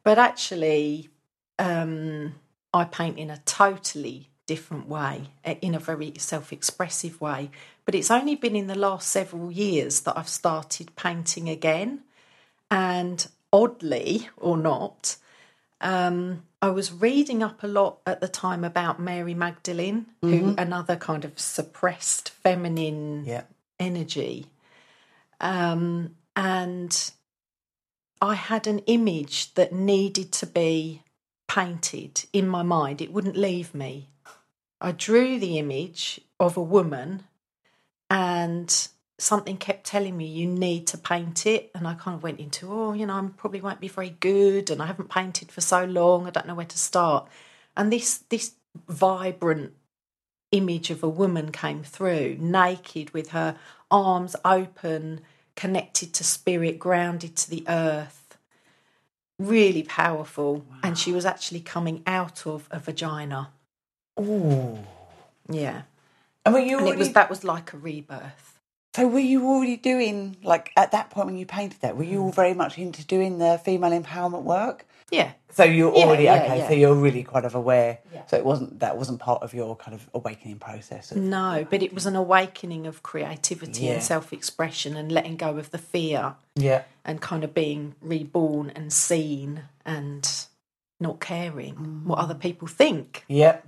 But 0.04 0.18
actually, 0.18 1.10
um, 1.58 2.34
I 2.72 2.84
paint 2.84 3.18
in 3.18 3.30
a 3.30 3.38
totally 3.38 4.28
different 4.48 4.88
way, 4.88 5.30
eh, 5.44 5.54
in 5.60 5.74
a 5.76 5.78
very 5.78 6.12
self 6.18 6.52
expressive 6.52 7.20
way. 7.20 7.50
But 7.84 7.94
it's 7.94 8.10
only 8.10 8.34
been 8.34 8.56
in 8.56 8.66
the 8.66 8.74
last 8.88 9.08
several 9.08 9.52
years 9.52 10.00
that 10.00 10.18
I've 10.18 10.28
started 10.28 10.96
painting 10.96 11.48
again. 11.48 12.02
And 12.70 13.26
oddly 13.52 14.28
or 14.36 14.56
not, 14.56 15.16
um, 15.80 16.42
I 16.60 16.70
was 16.70 16.92
reading 16.92 17.42
up 17.42 17.62
a 17.62 17.68
lot 17.68 17.98
at 18.04 18.20
the 18.20 18.28
time 18.28 18.64
about 18.64 18.98
Mary 18.98 19.34
Magdalene, 19.34 20.06
who 20.22 20.54
another 20.58 20.96
kind 20.96 21.24
of 21.24 21.38
suppressed 21.38 22.30
feminine 22.30 23.24
Yeah. 23.24 23.44
energy. 23.78 24.46
Um, 25.40 26.16
and 26.34 27.12
I 28.20 28.34
had 28.34 28.66
an 28.66 28.80
image 28.80 29.54
that 29.54 29.72
needed 29.72 30.32
to 30.32 30.46
be 30.46 31.02
painted 31.46 32.24
in 32.32 32.48
my 32.48 32.62
mind. 32.62 33.00
It 33.00 33.12
wouldn't 33.12 33.36
leave 33.36 33.74
me. 33.74 34.08
I 34.80 34.92
drew 34.92 35.38
the 35.38 35.58
image 35.58 36.20
of 36.38 36.56
a 36.56 36.62
woman 36.62 37.24
and 38.10 38.88
something 39.18 39.56
kept 39.56 39.84
telling 39.84 40.16
me 40.16 40.26
you 40.26 40.46
need 40.46 40.86
to 40.88 40.98
paint 40.98 41.46
it. 41.46 41.70
And 41.74 41.86
I 41.86 41.94
kind 41.94 42.14
of 42.14 42.22
went 42.22 42.40
into 42.40 42.72
oh 42.72 42.92
you 42.92 43.06
know 43.06 43.14
I 43.14 43.28
probably 43.36 43.60
won't 43.60 43.80
be 43.80 43.88
very 43.88 44.10
good 44.10 44.70
and 44.70 44.80
I 44.82 44.86
haven't 44.86 45.10
painted 45.10 45.50
for 45.50 45.60
so 45.60 45.84
long. 45.84 46.26
I 46.26 46.30
don't 46.30 46.46
know 46.46 46.54
where 46.54 46.66
to 46.66 46.78
start. 46.78 47.28
And 47.76 47.92
this 47.92 48.18
this 48.28 48.54
vibrant 48.88 49.72
image 50.52 50.90
of 50.90 51.02
a 51.02 51.08
woman 51.08 51.52
came 51.52 51.82
through 51.82 52.36
naked 52.40 53.10
with 53.12 53.30
her 53.30 53.56
arms 53.90 54.34
open 54.44 55.20
connected 55.56 56.14
to 56.14 56.24
spirit 56.24 56.78
grounded 56.78 57.36
to 57.36 57.50
the 57.50 57.64
earth. 57.68 58.38
Really 59.38 59.82
powerful. 59.82 60.64
And 60.82 60.96
she 60.96 61.12
was 61.12 61.26
actually 61.26 61.60
coming 61.60 62.02
out 62.06 62.46
of 62.46 62.68
a 62.70 62.78
vagina 62.78 63.50
Oh. 64.18 64.78
yeah 65.48 65.82
And 66.44 66.54
were 66.54 66.60
you 66.60 66.78
and 66.78 66.88
it 66.88 66.96
was 66.96 67.12
that 67.12 67.30
was 67.30 67.44
like 67.44 67.72
a 67.72 67.78
rebirth 67.78 68.48
so 68.98 69.06
were 69.06 69.20
you 69.20 69.46
already 69.46 69.76
doing 69.76 70.36
like 70.42 70.72
at 70.76 70.90
that 70.90 71.10
point 71.10 71.26
when 71.26 71.38
you 71.38 71.46
painted 71.46 71.80
that, 71.82 71.96
were 71.96 72.02
you 72.02 72.20
all 72.20 72.32
mm. 72.32 72.34
very 72.34 72.52
much 72.52 72.78
into 72.78 73.06
doing 73.06 73.38
the 73.38 73.60
female 73.64 73.92
empowerment 73.92 74.42
work? 74.42 74.86
Yeah. 75.08 75.30
So 75.50 75.62
you're 75.62 75.92
already 75.92 76.24
yeah, 76.24 76.42
okay. 76.42 76.58
yeah. 76.58 76.68
So 76.68 76.74
you're 76.74 76.96
really 76.96 77.22
kind 77.22 77.44
of 77.44 77.54
aware. 77.54 78.00
So 78.26 78.36
it 78.36 78.44
wasn't 78.44 78.80
that 78.80 78.96
wasn't 78.96 79.20
part 79.20 79.44
of 79.44 79.54
your 79.54 79.76
kind 79.76 79.94
of 79.94 80.10
awakening 80.14 80.58
process. 80.58 81.12
of- 81.12 81.18
No, 81.18 81.64
but 81.70 81.80
it 81.80 81.94
was 81.94 82.06
an 82.06 82.16
awakening 82.16 82.88
of 82.88 83.04
creativity 83.04 83.88
and 83.88 84.02
self 84.02 84.32
expression 84.32 84.96
and 84.96 85.12
letting 85.12 85.36
go 85.36 85.56
of 85.58 85.70
the 85.70 85.78
fear 85.78 86.34
Yeah. 86.56 86.82
and 87.04 87.20
kind 87.20 87.44
of 87.44 87.54
being 87.54 87.94
reborn 88.02 88.70
and 88.70 88.92
seen 88.92 89.62
and 89.86 90.28
not 90.98 91.20
caring 91.20 92.04
what 92.04 92.18
other 92.18 92.34
mm. 92.34 92.40
people 92.40 92.66
think. 92.66 93.24
Yeah. 93.28 93.58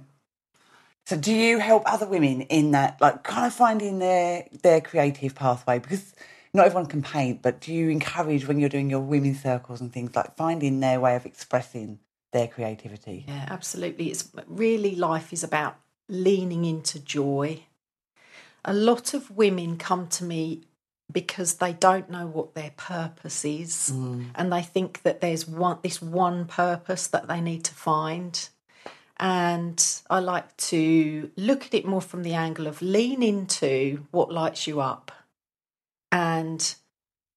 So 1.06 1.16
do 1.16 1.34
you 1.34 1.58
help 1.58 1.82
other 1.86 2.06
women 2.06 2.42
in 2.42 2.70
that, 2.72 3.00
like, 3.00 3.24
kind 3.24 3.46
of 3.46 3.52
finding 3.52 3.98
their 3.98 4.46
their 4.62 4.80
creative 4.80 5.34
pathway? 5.34 5.78
Because 5.78 6.14
not 6.52 6.66
everyone 6.66 6.86
can 6.86 7.02
paint, 7.02 7.42
but 7.42 7.60
do 7.60 7.72
you 7.72 7.88
encourage 7.90 8.46
when 8.46 8.58
you're 8.58 8.68
doing 8.68 8.90
your 8.90 9.00
women's 9.00 9.42
circles 9.42 9.80
and 9.80 9.92
things 9.92 10.14
like 10.14 10.36
finding 10.36 10.80
their 10.80 11.00
way 11.00 11.16
of 11.16 11.26
expressing 11.26 11.98
their 12.32 12.48
creativity? 12.48 13.24
Yeah, 13.28 13.46
absolutely. 13.48 14.10
It's 14.10 14.28
really 14.46 14.96
life 14.96 15.32
is 15.32 15.44
about 15.44 15.76
leaning 16.08 16.64
into 16.64 16.98
joy. 16.98 17.64
A 18.64 18.74
lot 18.74 19.14
of 19.14 19.30
women 19.30 19.76
come 19.76 20.08
to 20.08 20.24
me 20.24 20.62
because 21.10 21.54
they 21.54 21.72
don't 21.72 22.10
know 22.10 22.26
what 22.26 22.54
their 22.54 22.72
purpose 22.76 23.44
is 23.44 23.92
mm. 23.92 24.26
and 24.34 24.52
they 24.52 24.62
think 24.62 25.02
that 25.02 25.20
there's 25.20 25.46
one 25.46 25.78
this 25.82 26.00
one 26.00 26.46
purpose 26.46 27.08
that 27.08 27.26
they 27.26 27.40
need 27.40 27.64
to 27.64 27.74
find. 27.74 28.48
And 29.20 29.84
I 30.08 30.20
like 30.20 30.56
to 30.56 31.30
look 31.36 31.66
at 31.66 31.74
it 31.74 31.86
more 31.86 32.00
from 32.00 32.22
the 32.22 32.32
angle 32.32 32.66
of 32.66 32.80
lean 32.80 33.22
into 33.22 34.06
what 34.10 34.32
lights 34.32 34.66
you 34.66 34.80
up 34.80 35.12
and 36.10 36.74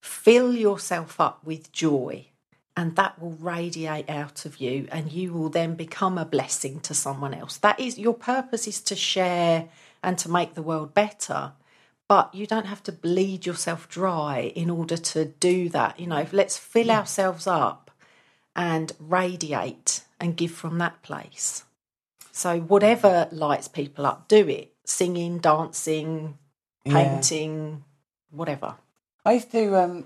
fill 0.02 0.54
yourself 0.54 1.20
up 1.20 1.44
with 1.44 1.72
joy. 1.72 2.28
And 2.74 2.96
that 2.96 3.20
will 3.20 3.32
radiate 3.32 4.08
out 4.08 4.46
of 4.46 4.62
you 4.62 4.88
and 4.90 5.12
you 5.12 5.34
will 5.34 5.50
then 5.50 5.74
become 5.74 6.16
a 6.16 6.24
blessing 6.24 6.80
to 6.80 6.94
someone 6.94 7.34
else. 7.34 7.58
That 7.58 7.78
is 7.78 7.98
your 7.98 8.14
purpose 8.14 8.66
is 8.66 8.80
to 8.82 8.96
share 8.96 9.68
and 10.02 10.16
to 10.18 10.30
make 10.30 10.54
the 10.54 10.62
world 10.62 10.94
better 10.94 11.52
but 12.08 12.34
you 12.34 12.46
don't 12.46 12.66
have 12.66 12.82
to 12.82 12.92
bleed 12.92 13.46
yourself 13.46 13.88
dry 13.88 14.52
in 14.54 14.68
order 14.68 14.96
to 14.96 15.24
do 15.24 15.68
that. 15.70 16.00
You 16.00 16.06
know 16.06 16.26
let's 16.32 16.56
fill 16.56 16.88
mm. 16.88 16.96
ourselves 16.96 17.46
up 17.46 17.90
and 18.56 18.92
radiate 18.98 20.02
and 20.18 20.36
give 20.36 20.50
from 20.50 20.78
that 20.78 21.02
place 21.02 21.64
so 22.34 22.60
whatever 22.60 23.28
lights 23.30 23.68
people 23.68 24.04
up 24.04 24.28
do 24.28 24.48
it 24.48 24.72
singing 24.84 25.38
dancing 25.38 26.36
painting 26.84 27.84
whatever 28.30 28.74
I 29.24 29.32
used 29.32 29.52
to. 29.52 29.74
Um, 29.82 30.04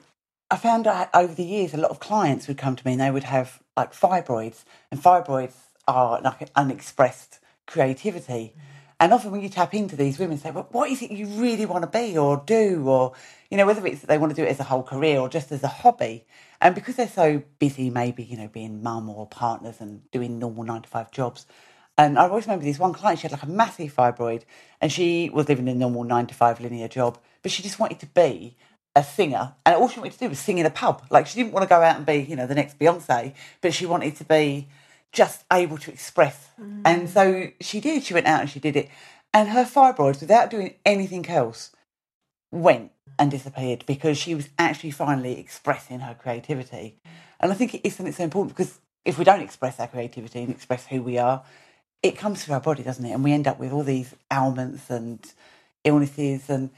I 0.51 0.57
found 0.57 0.87
out 0.87 1.09
over 1.13 1.35
the 1.35 1.45
years 1.45 1.75
a 1.75 1.77
lot 1.77 1.91
of 1.91 1.99
clients 2.01 2.47
would 2.47 2.57
come 2.57 2.77
to 2.77 2.87
me 2.87 2.93
and 2.93 3.01
they 3.01 3.11
would 3.11 3.25
have 3.25 3.61
like 3.77 3.93
fibroids, 3.93 4.65
and 4.91 5.03
fibroids 5.03 5.55
are 5.87 6.21
like 6.21 6.49
unexpressed 6.55 7.41
creativity. 7.67 8.55
And 9.01 9.13
often 9.13 9.31
when 9.31 9.43
you 9.43 9.49
tap 9.49 9.75
into 9.75 9.97
these 9.97 10.19
women, 10.19 10.39
say, 10.39 10.51
"Well, 10.51 10.69
what 10.71 10.91
is 10.91 11.03
it 11.03 11.11
you 11.11 11.27
really 11.27 11.67
want 11.67 11.83
to 11.83 11.99
be 11.99 12.17
or 12.17 12.43
do?" 12.47 12.89
Or 12.89 13.13
you 13.51 13.57
know, 13.57 13.67
whether 13.67 13.85
it's 13.87 14.01
that 14.01 14.07
they 14.07 14.19
want 14.19 14.35
to 14.35 14.41
do 14.41 14.47
it 14.47 14.51
as 14.51 14.61
a 14.61 14.65
whole 14.65 14.83
career 14.83 15.19
or 15.19 15.29
just 15.29 15.53
as 15.53 15.63
a 15.63 15.69
hobby. 15.69 16.25
And 16.61 16.75
because 16.75 16.97
they're 16.97 17.09
so 17.09 17.43
busy, 17.59 17.91
maybe 17.91 18.23
you 18.25 18.37
know, 18.37 18.49
being 18.49 18.83
mum 18.83 19.09
or 19.11 19.27
partners 19.27 19.81
and 19.81 20.09
doing 20.11 20.39
normal 20.39 20.65
nine 20.65 20.83
to 20.83 20.89
five 20.89 21.11
jobs. 21.11 21.47
And 21.99 22.17
I 22.17 22.29
always 22.29 22.47
remember 22.47 22.65
this 22.65 22.79
one 22.79 22.93
client, 22.93 23.19
she 23.19 23.25
had 23.25 23.33
like 23.33 23.43
a 23.43 23.47
massive 23.47 23.95
fibroid 23.95 24.45
and 24.81 24.91
she 24.91 25.31
was 25.31 25.49
living 25.49 25.69
a 25.69 25.75
normal 25.75 26.05
nine 26.05 26.29
to 26.29 26.35
five 26.35 26.61
linear 26.61 26.87
job, 26.87 27.19
but 27.43 27.51
she 27.51 27.63
just 27.63 27.81
wanted 27.81 27.99
to 28.01 28.07
be 28.07 28.57
a 28.95 29.03
singer. 29.03 29.55
And 29.67 29.75
all 29.75 29.89
she 29.89 29.99
wanted 29.99 30.13
to 30.13 30.19
do 30.21 30.29
was 30.29 30.39
sing 30.39 30.59
in 30.59 30.67
a 30.67 30.71
pub. 30.71 31.03
Like 31.11 31.27
she 31.27 31.41
didn't 31.41 31.53
want 31.53 31.65
to 31.65 31.69
go 31.69 31.83
out 31.83 31.97
and 31.97 32.07
be, 32.07 32.15
you 32.15 32.37
know, 32.37 32.47
the 32.47 32.55
next 32.55 32.79
Beyonce, 32.79 33.35
but 33.61 33.75
she 33.75 33.85
wanted 33.85 34.15
to 34.17 34.25
be 34.25 34.69
just 35.11 35.45
able 35.53 35.77
to 35.79 35.91
express. 35.91 36.51
Mm. 36.61 36.83
And 36.85 37.11
so 37.11 37.49
she 37.61 37.81
did. 37.81 38.05
She 38.05 38.15
went 38.15 38.27
out 38.27 38.43
and 38.43 38.49
she 38.49 38.61
did 38.61 38.77
it. 38.77 38.89
And 39.35 39.49
her 39.49 39.65
fibroids, 39.65 40.21
without 40.21 40.51
doing 40.51 40.75
anything 40.87 41.29
else, 41.29 41.73
went 42.53 42.93
and 43.19 43.31
disappeared 43.31 43.85
because 43.87 44.17
she 44.17 44.35
was 44.35 44.49
actually 44.59 44.93
finally 44.93 45.39
expressing 45.39 46.01
her 46.01 46.15
creativity. 46.15 46.99
And 47.41 47.51
I 47.51 47.55
think 47.55 47.75
it 47.75 47.81
is 47.85 47.97
something 47.97 48.13
so 48.13 48.25
important 48.25 48.57
because 48.57 48.79
if 49.05 49.19
we 49.19 49.25
don't 49.25 49.41
express 49.41 49.81
our 49.81 49.89
creativity 49.89 50.43
and 50.43 50.51
express 50.51 50.87
who 50.87 51.03
we 51.03 51.19
are, 51.19 51.43
it 52.03 52.17
comes 52.17 52.45
through 52.45 52.55
our 52.55 52.61
body, 52.61 52.83
doesn't 52.83 53.05
it? 53.05 53.13
And 53.13 53.25
we 53.25 53.33
end 53.33 53.49
up 53.49 53.59
with 53.59 53.73
all 53.73 53.83
these 53.83 54.15
ailments 54.33 54.91
and 54.91 55.21
illnesses 55.85 56.51
and 56.51 56.71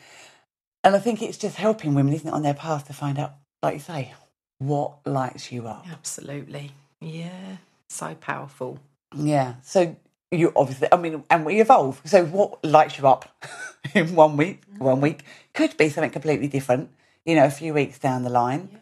and 0.83 0.97
I 0.97 0.99
think 0.99 1.21
it's 1.21 1.37
just 1.37 1.57
helping 1.57 1.95
women, 1.95 2.15
isn't 2.15 2.27
it, 2.27 2.33
on 2.33 2.43
their 2.43 2.55
path 2.55 2.87
to 2.87 2.95
find 2.95 3.19
out, 3.19 3.35
like 3.63 3.75
you 3.75 3.81
say, 3.81 4.15
what 4.59 5.07
lights 5.07 5.53
you 5.53 5.67
up. 5.67 5.87
absolutely 5.91 6.73
yeah 7.01 7.57
so 7.89 8.15
powerful 8.15 8.79
Yeah. 9.15 9.55
So 9.63 9.97
you 10.31 10.53
obviously, 10.55 10.89
I 10.93 10.97
mean, 10.97 11.25
and 11.31 11.45
we 11.45 11.61
evolve. 11.61 12.01
So 12.05 12.25
what 12.25 12.65
lights 12.65 12.99
you 12.99 13.07
up 13.07 13.29
in 13.95 14.15
one 14.15 14.37
week, 14.37 14.63
one 14.79 14.95
mm-hmm. 14.95 15.03
week 15.03 15.25
could 15.55 15.77
be 15.77 15.89
something 15.89 16.11
completely 16.11 16.49
different, 16.49 16.91
you 17.25 17.35
know, 17.35 17.45
a 17.45 17.51
few 17.51 17.75
weeks 17.75 17.99
down 17.99 18.23
the 18.23 18.31
line. 18.31 18.81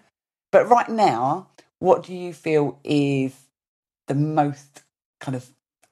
But 0.50 0.68
right 0.68 0.88
now, 0.88 1.48
what 1.78 2.02
do 2.04 2.14
you 2.14 2.32
feel 2.32 2.78
is 2.84 3.34
the 4.06 4.14
most 4.14 4.82
kind 5.20 5.36
of 5.36 5.48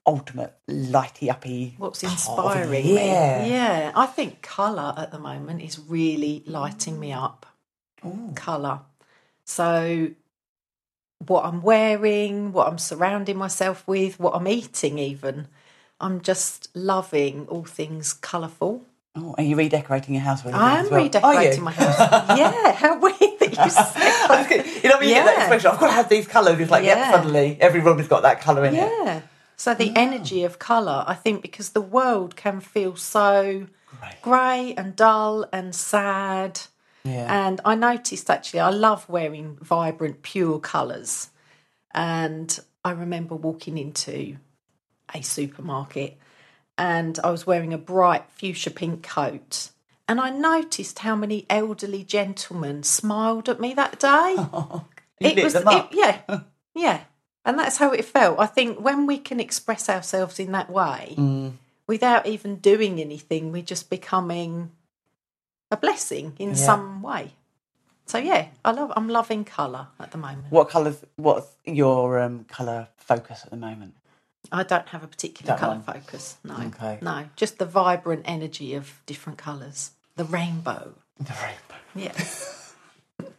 ultimate 0.06 0.54
lighty 0.68 1.28
uppy? 1.30 1.74
What's 1.78 2.02
inspiring 2.02 2.70
me? 2.70 2.94
Yeah. 2.94 3.46
Yeah, 3.46 3.92
I 3.94 4.06
think 4.06 4.42
colour 4.42 4.94
at 4.96 5.10
the 5.10 5.18
moment 5.18 5.62
is 5.62 5.78
really 5.78 6.42
lighting 6.46 6.98
me 7.00 7.12
up. 7.12 7.46
Colour. 8.36 8.80
So, 9.44 10.10
what 11.26 11.44
I'm 11.44 11.60
wearing, 11.62 12.52
what 12.52 12.68
I'm 12.68 12.78
surrounding 12.78 13.36
myself 13.36 13.86
with, 13.88 14.20
what 14.20 14.34
I'm 14.34 14.46
eating, 14.46 14.98
even. 14.98 15.48
I'm 16.00 16.20
just 16.20 16.68
loving 16.74 17.46
all 17.48 17.64
things 17.64 18.12
colourful. 18.12 18.84
Oh, 19.16 19.34
are 19.38 19.42
you 19.42 19.56
redecorating 19.56 20.14
your 20.14 20.22
house? 20.22 20.44
I 20.44 20.80
am 20.80 20.90
well? 20.90 21.02
Redecorating 21.02 21.62
my 21.64 21.72
house. 21.72 21.98
yeah, 22.38 22.72
how 22.72 23.00
weird 23.00 23.18
that 23.40 23.50
you 23.50 24.48
good. 24.56 24.84
You 24.84 24.90
know 24.90 24.98
when 24.98 25.08
you 25.08 25.14
get 25.14 25.24
that 25.24 25.38
expression, 25.38 25.70
I've 25.70 25.80
got 25.80 25.86
to 25.86 25.92
have 25.92 26.08
these 26.10 26.28
colours. 26.28 26.60
It's 26.60 26.70
like, 26.70 26.84
yep, 26.84 26.98
Yeah. 26.98 27.10
suddenly 27.12 27.56
every 27.60 27.80
room 27.80 27.96
has 27.96 28.08
got 28.08 28.22
that 28.22 28.42
colour 28.42 28.66
in 28.66 28.74
it. 28.74 28.78
Yeah. 28.78 29.22
So 29.56 29.74
the 29.74 29.90
ah. 29.90 29.94
energy 29.96 30.44
of 30.44 30.58
colour, 30.58 31.04
I 31.06 31.14
think, 31.14 31.42
because 31.42 31.70
the 31.70 31.80
world 31.80 32.36
can 32.36 32.60
feel 32.60 32.94
so 32.96 33.66
grey 34.22 34.74
and 34.76 34.94
dull 34.94 35.46
and 35.52 35.74
sad. 35.74 36.60
Yeah. 37.04 37.46
And 37.46 37.60
I 37.64 37.74
noticed 37.74 38.30
actually, 38.30 38.60
I 38.60 38.70
love 38.70 39.08
wearing 39.08 39.58
vibrant, 39.60 40.22
pure 40.22 40.58
colours. 40.58 41.30
And 41.94 42.58
I 42.84 42.90
remember 42.90 43.34
walking 43.34 43.78
into 43.78 44.36
a 45.14 45.22
supermarket 45.22 46.18
and 46.76 47.18
I 47.24 47.30
was 47.30 47.46
wearing 47.46 47.72
a 47.72 47.78
bright 47.78 48.24
fuchsia 48.30 48.70
pink 48.70 49.02
coat. 49.02 49.70
And 50.08 50.20
I 50.20 50.30
noticed 50.30 51.00
how 51.00 51.16
many 51.16 51.46
elderly 51.48 52.04
gentlemen 52.04 52.82
smiled 52.82 53.48
at 53.48 53.60
me 53.60 53.74
that 53.74 53.98
day. 53.98 54.36
You 55.18 55.30
lit 55.30 55.50
them 55.54 55.66
up. 55.66 55.94
It, 55.94 55.96
yeah, 55.96 56.40
yeah, 56.74 57.00
and 57.46 57.58
that's 57.58 57.78
how 57.78 57.92
it 57.92 58.04
felt. 58.04 58.38
I 58.38 58.46
think 58.46 58.78
when 58.78 59.06
we 59.06 59.16
can 59.18 59.40
express 59.40 59.88
ourselves 59.88 60.38
in 60.38 60.52
that 60.52 60.68
way, 60.68 61.14
Mm. 61.16 61.52
without 61.86 62.26
even 62.26 62.56
doing 62.56 63.00
anything, 63.00 63.52
we're 63.52 63.62
just 63.62 63.88
becoming 63.88 64.72
a 65.70 65.76
blessing 65.78 66.34
in 66.38 66.50
Yeah. 66.50 66.54
some 66.56 67.00
way. 67.02 67.32
So 68.06 68.18
yeah, 68.18 68.48
I 68.64 68.70
love. 68.70 68.92
I'm 68.96 69.08
loving 69.08 69.44
colour 69.44 69.88
at 69.98 70.10
the 70.12 70.18
moment. 70.18 70.46
What 70.50 70.68
colours? 70.68 71.04
What's 71.16 71.48
your 71.64 72.20
um, 72.20 72.44
colour 72.44 72.88
focus 72.98 73.40
at 73.44 73.50
the 73.50 73.56
moment? 73.56 73.94
I 74.52 74.62
don't 74.62 74.86
have 74.90 75.02
a 75.02 75.08
particular 75.08 75.56
colour 75.58 75.80
focus. 75.84 76.36
No, 76.44 76.54
Okay. 76.68 76.98
no, 77.02 77.28
just 77.34 77.58
the 77.58 77.64
vibrant 77.66 78.22
energy 78.26 78.74
of 78.74 79.00
different 79.06 79.38
colours. 79.38 79.90
The 80.14 80.24
rainbow. 80.24 80.94
The 81.18 81.34
rainbow. 81.42 81.80
Yeah. 81.96 82.12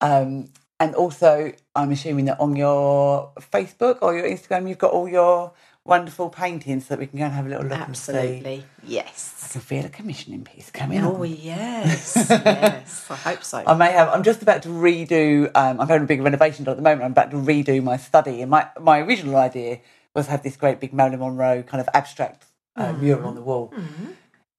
Um, 0.00 0.50
and 0.80 0.94
also, 0.96 1.52
I'm 1.74 1.92
assuming 1.92 2.24
that 2.26 2.40
on 2.40 2.56
your 2.56 3.30
Facebook 3.40 3.98
or 4.02 4.14
your 4.16 4.26
Instagram, 4.28 4.68
you've 4.68 4.78
got 4.78 4.90
all 4.92 5.08
your 5.08 5.52
wonderful 5.84 6.30
paintings 6.30 6.86
so 6.86 6.94
that 6.94 6.98
we 7.00 7.06
can 7.06 7.18
go 7.18 7.26
and 7.26 7.34
have 7.34 7.46
a 7.46 7.48
little 7.48 7.64
look 7.66 7.78
and 7.78 7.96
see. 7.96 8.64
Yes. 8.82 9.44
I 9.44 9.52
can 9.52 9.60
feel 9.60 9.84
a 9.84 9.88
commissioning 9.88 10.42
piece 10.44 10.70
coming 10.70 11.04
Oh 11.04 11.22
on. 11.22 11.26
yes, 11.30 12.14
yes. 12.30 13.06
I 13.10 13.16
hope 13.16 13.44
so. 13.44 13.62
I 13.66 13.74
may 13.74 13.92
have. 13.92 14.08
I'm 14.08 14.22
just 14.22 14.42
about 14.42 14.62
to 14.62 14.68
redo. 14.68 15.50
Um, 15.54 15.80
I'm 15.80 15.88
having 15.88 16.04
a 16.04 16.06
big 16.06 16.22
renovation 16.22 16.66
at 16.68 16.76
the 16.76 16.82
moment. 16.82 17.02
I'm 17.02 17.12
about 17.12 17.30
to 17.32 17.36
redo 17.36 17.82
my 17.82 17.96
study, 17.96 18.40
and 18.42 18.50
my 18.50 18.68
my 18.80 19.00
original 19.00 19.36
idea 19.36 19.80
was 20.14 20.26
to 20.26 20.30
have 20.32 20.42
this 20.42 20.56
great 20.56 20.80
big 20.80 20.92
Marilyn 20.94 21.20
Monroe 21.20 21.62
kind 21.62 21.80
of 21.80 21.88
abstract 21.94 22.44
uh, 22.76 22.86
Mm-hmm. 22.86 23.00
mural 23.04 23.26
on 23.28 23.34
the 23.34 23.42
wall. 23.42 23.72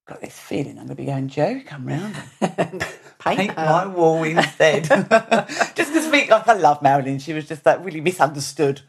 Got 0.07 0.21
this 0.21 0.37
feeling 0.39 0.77
I'm 0.77 0.85
going 0.85 0.89
to 0.89 0.95
be 0.95 1.05
going, 1.05 1.29
Jo, 1.29 1.61
come 1.65 1.87
round 1.87 2.13
Paint 2.39 2.83
paint 3.19 3.55
my 3.57 3.87
wall 3.87 4.23
instead. 4.23 4.83
just 5.75 5.93
to 5.93 6.01
speak, 6.01 6.29
like 6.29 6.47
I 6.47 6.53
love 6.53 6.83
Marilyn. 6.83 7.17
She 7.17 7.33
was 7.33 7.47
just 7.47 7.63
that 7.63 7.83
really 7.83 8.01
misunderstood 8.01 8.81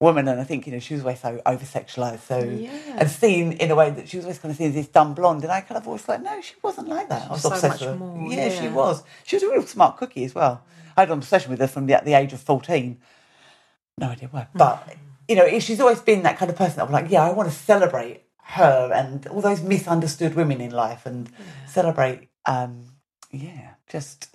woman, 0.00 0.26
and 0.28 0.40
I 0.40 0.44
think 0.44 0.66
you 0.66 0.72
know 0.72 0.78
she 0.80 0.94
was 0.94 1.02
always 1.02 1.20
so 1.20 1.40
over 1.46 1.64
sexualized. 1.64 2.20
So 2.20 2.38
Yeah. 2.40 2.70
and 2.98 3.10
seen 3.10 3.52
in 3.52 3.70
a 3.70 3.74
way 3.74 3.90
that 3.90 4.08
she 4.08 4.16
was 4.16 4.24
always 4.24 4.38
kind 4.38 4.50
of 4.50 4.56
seen 4.58 4.68
as 4.68 4.74
this 4.74 4.88
dumb 4.88 5.14
blonde, 5.14 5.42
and 5.44 5.52
I 5.52 5.60
kind 5.60 5.78
of 5.78 5.86
always 5.86 6.08
like, 6.08 6.22
no, 6.22 6.40
she 6.40 6.54
wasn't 6.62 6.88
like 6.88 7.08
that. 7.10 7.28
I 7.28 7.32
was 7.32 7.42
so 7.42 7.50
obsessed 7.50 7.72
much 7.72 7.80
with 7.80 7.90
her. 7.90 7.96
more, 7.96 8.32
Yeah, 8.32 8.48
she 8.48 8.68
was. 8.68 9.02
She 9.24 9.36
was 9.36 9.42
a 9.42 9.50
real 9.50 9.66
smart 9.66 9.96
cookie 9.98 10.24
as 10.24 10.34
well. 10.34 10.64
I 10.96 11.02
had 11.02 11.10
an 11.10 11.18
obsession 11.18 11.50
with 11.50 11.60
her 11.60 11.68
from 11.68 11.86
the, 11.86 11.94
at 11.94 12.04
the 12.04 12.14
age 12.14 12.32
of 12.32 12.40
fourteen. 12.40 12.98
No 13.98 14.08
idea 14.08 14.28
why, 14.30 14.48
but 14.54 14.88
you 15.28 15.36
know, 15.36 15.58
she's 15.60 15.80
always 15.80 16.00
been 16.00 16.22
that 16.24 16.38
kind 16.38 16.50
of 16.50 16.56
person 16.56 16.80
I'm 16.80 16.90
like, 16.90 17.08
yeah, 17.10 17.22
I 17.22 17.32
want 17.32 17.48
to 17.48 17.54
celebrate 17.54 18.24
her 18.42 18.90
and 18.92 19.24
all 19.28 19.40
those 19.40 19.62
misunderstood 19.62 20.34
women 20.34 20.60
in 20.60 20.72
life 20.72 21.06
and 21.06 21.30
celebrate, 21.68 22.28
um, 22.46 22.86
yeah, 23.30 23.74
just 23.88 24.34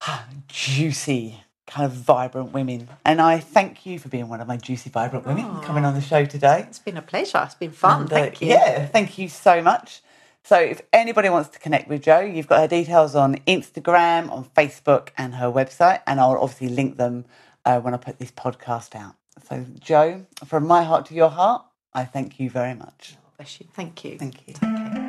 juicy, 0.48 1.40
kind 1.68 1.86
of 1.86 1.92
vibrant 1.92 2.52
women. 2.52 2.88
And 3.04 3.20
I 3.20 3.38
thank 3.38 3.86
you 3.86 3.98
for 3.98 4.08
being 4.08 4.28
one 4.28 4.40
of 4.40 4.48
my 4.48 4.56
juicy, 4.56 4.90
vibrant 4.90 5.26
women 5.26 5.60
coming 5.60 5.84
on 5.84 5.94
the 5.94 6.00
show 6.00 6.24
today. 6.24 6.64
It's 6.68 6.78
been 6.78 6.96
a 6.96 7.02
pleasure. 7.02 7.42
It's 7.44 7.54
been 7.54 7.70
fun. 7.70 8.02
And, 8.02 8.12
uh, 8.12 8.16
Thank 8.16 8.40
you. 8.40 8.48
Yeah, 8.48 8.86
thank 8.86 9.18
you 9.18 9.28
so 9.28 9.62
much. 9.62 10.02
So, 10.42 10.58
if 10.58 10.80
anybody 10.92 11.28
wants 11.28 11.50
to 11.50 11.58
connect 11.58 11.88
with 11.88 12.02
Jo, 12.02 12.20
you've 12.20 12.46
got 12.46 12.60
her 12.60 12.68
details 12.68 13.14
on 13.14 13.36
Instagram, 13.46 14.30
on 14.30 14.46
Facebook, 14.56 15.10
and 15.18 15.34
her 15.34 15.46
website. 15.46 16.00
And 16.06 16.18
I'll 16.20 16.38
obviously 16.38 16.70
link 16.70 16.96
them 16.96 17.26
uh, 17.64 17.80
when 17.80 17.92
I 17.92 17.98
put 17.98 18.18
this 18.18 18.30
podcast 18.30 18.94
out. 18.94 19.14
So, 19.48 19.66
Jo, 19.78 20.26
from 20.46 20.66
my 20.66 20.84
heart 20.84 21.06
to 21.06 21.14
your 21.14 21.30
heart, 21.30 21.64
I 21.92 22.04
thank 22.04 22.40
you 22.40 22.48
very 22.50 22.74
much. 22.74 23.16
Bless 23.36 23.60
you. 23.60 23.66
Thank 23.74 24.04
you. 24.04 24.18
Thank 24.18 24.48
you. 24.48 25.07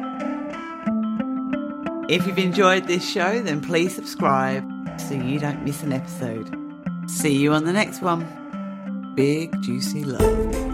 If 2.10 2.26
you've 2.26 2.40
enjoyed 2.40 2.88
this 2.88 3.08
show, 3.08 3.40
then 3.40 3.62
please 3.62 3.94
subscribe 3.94 4.66
so 5.00 5.14
you 5.14 5.38
don't 5.38 5.64
miss 5.64 5.84
an 5.84 5.94
episode. 5.94 6.50
See 7.08 7.38
you 7.38 7.54
on 7.54 7.66
the 7.66 7.72
next 7.72 8.02
one. 8.02 9.14
Big 9.16 9.54
juicy 9.62 10.04
love. 10.04 10.69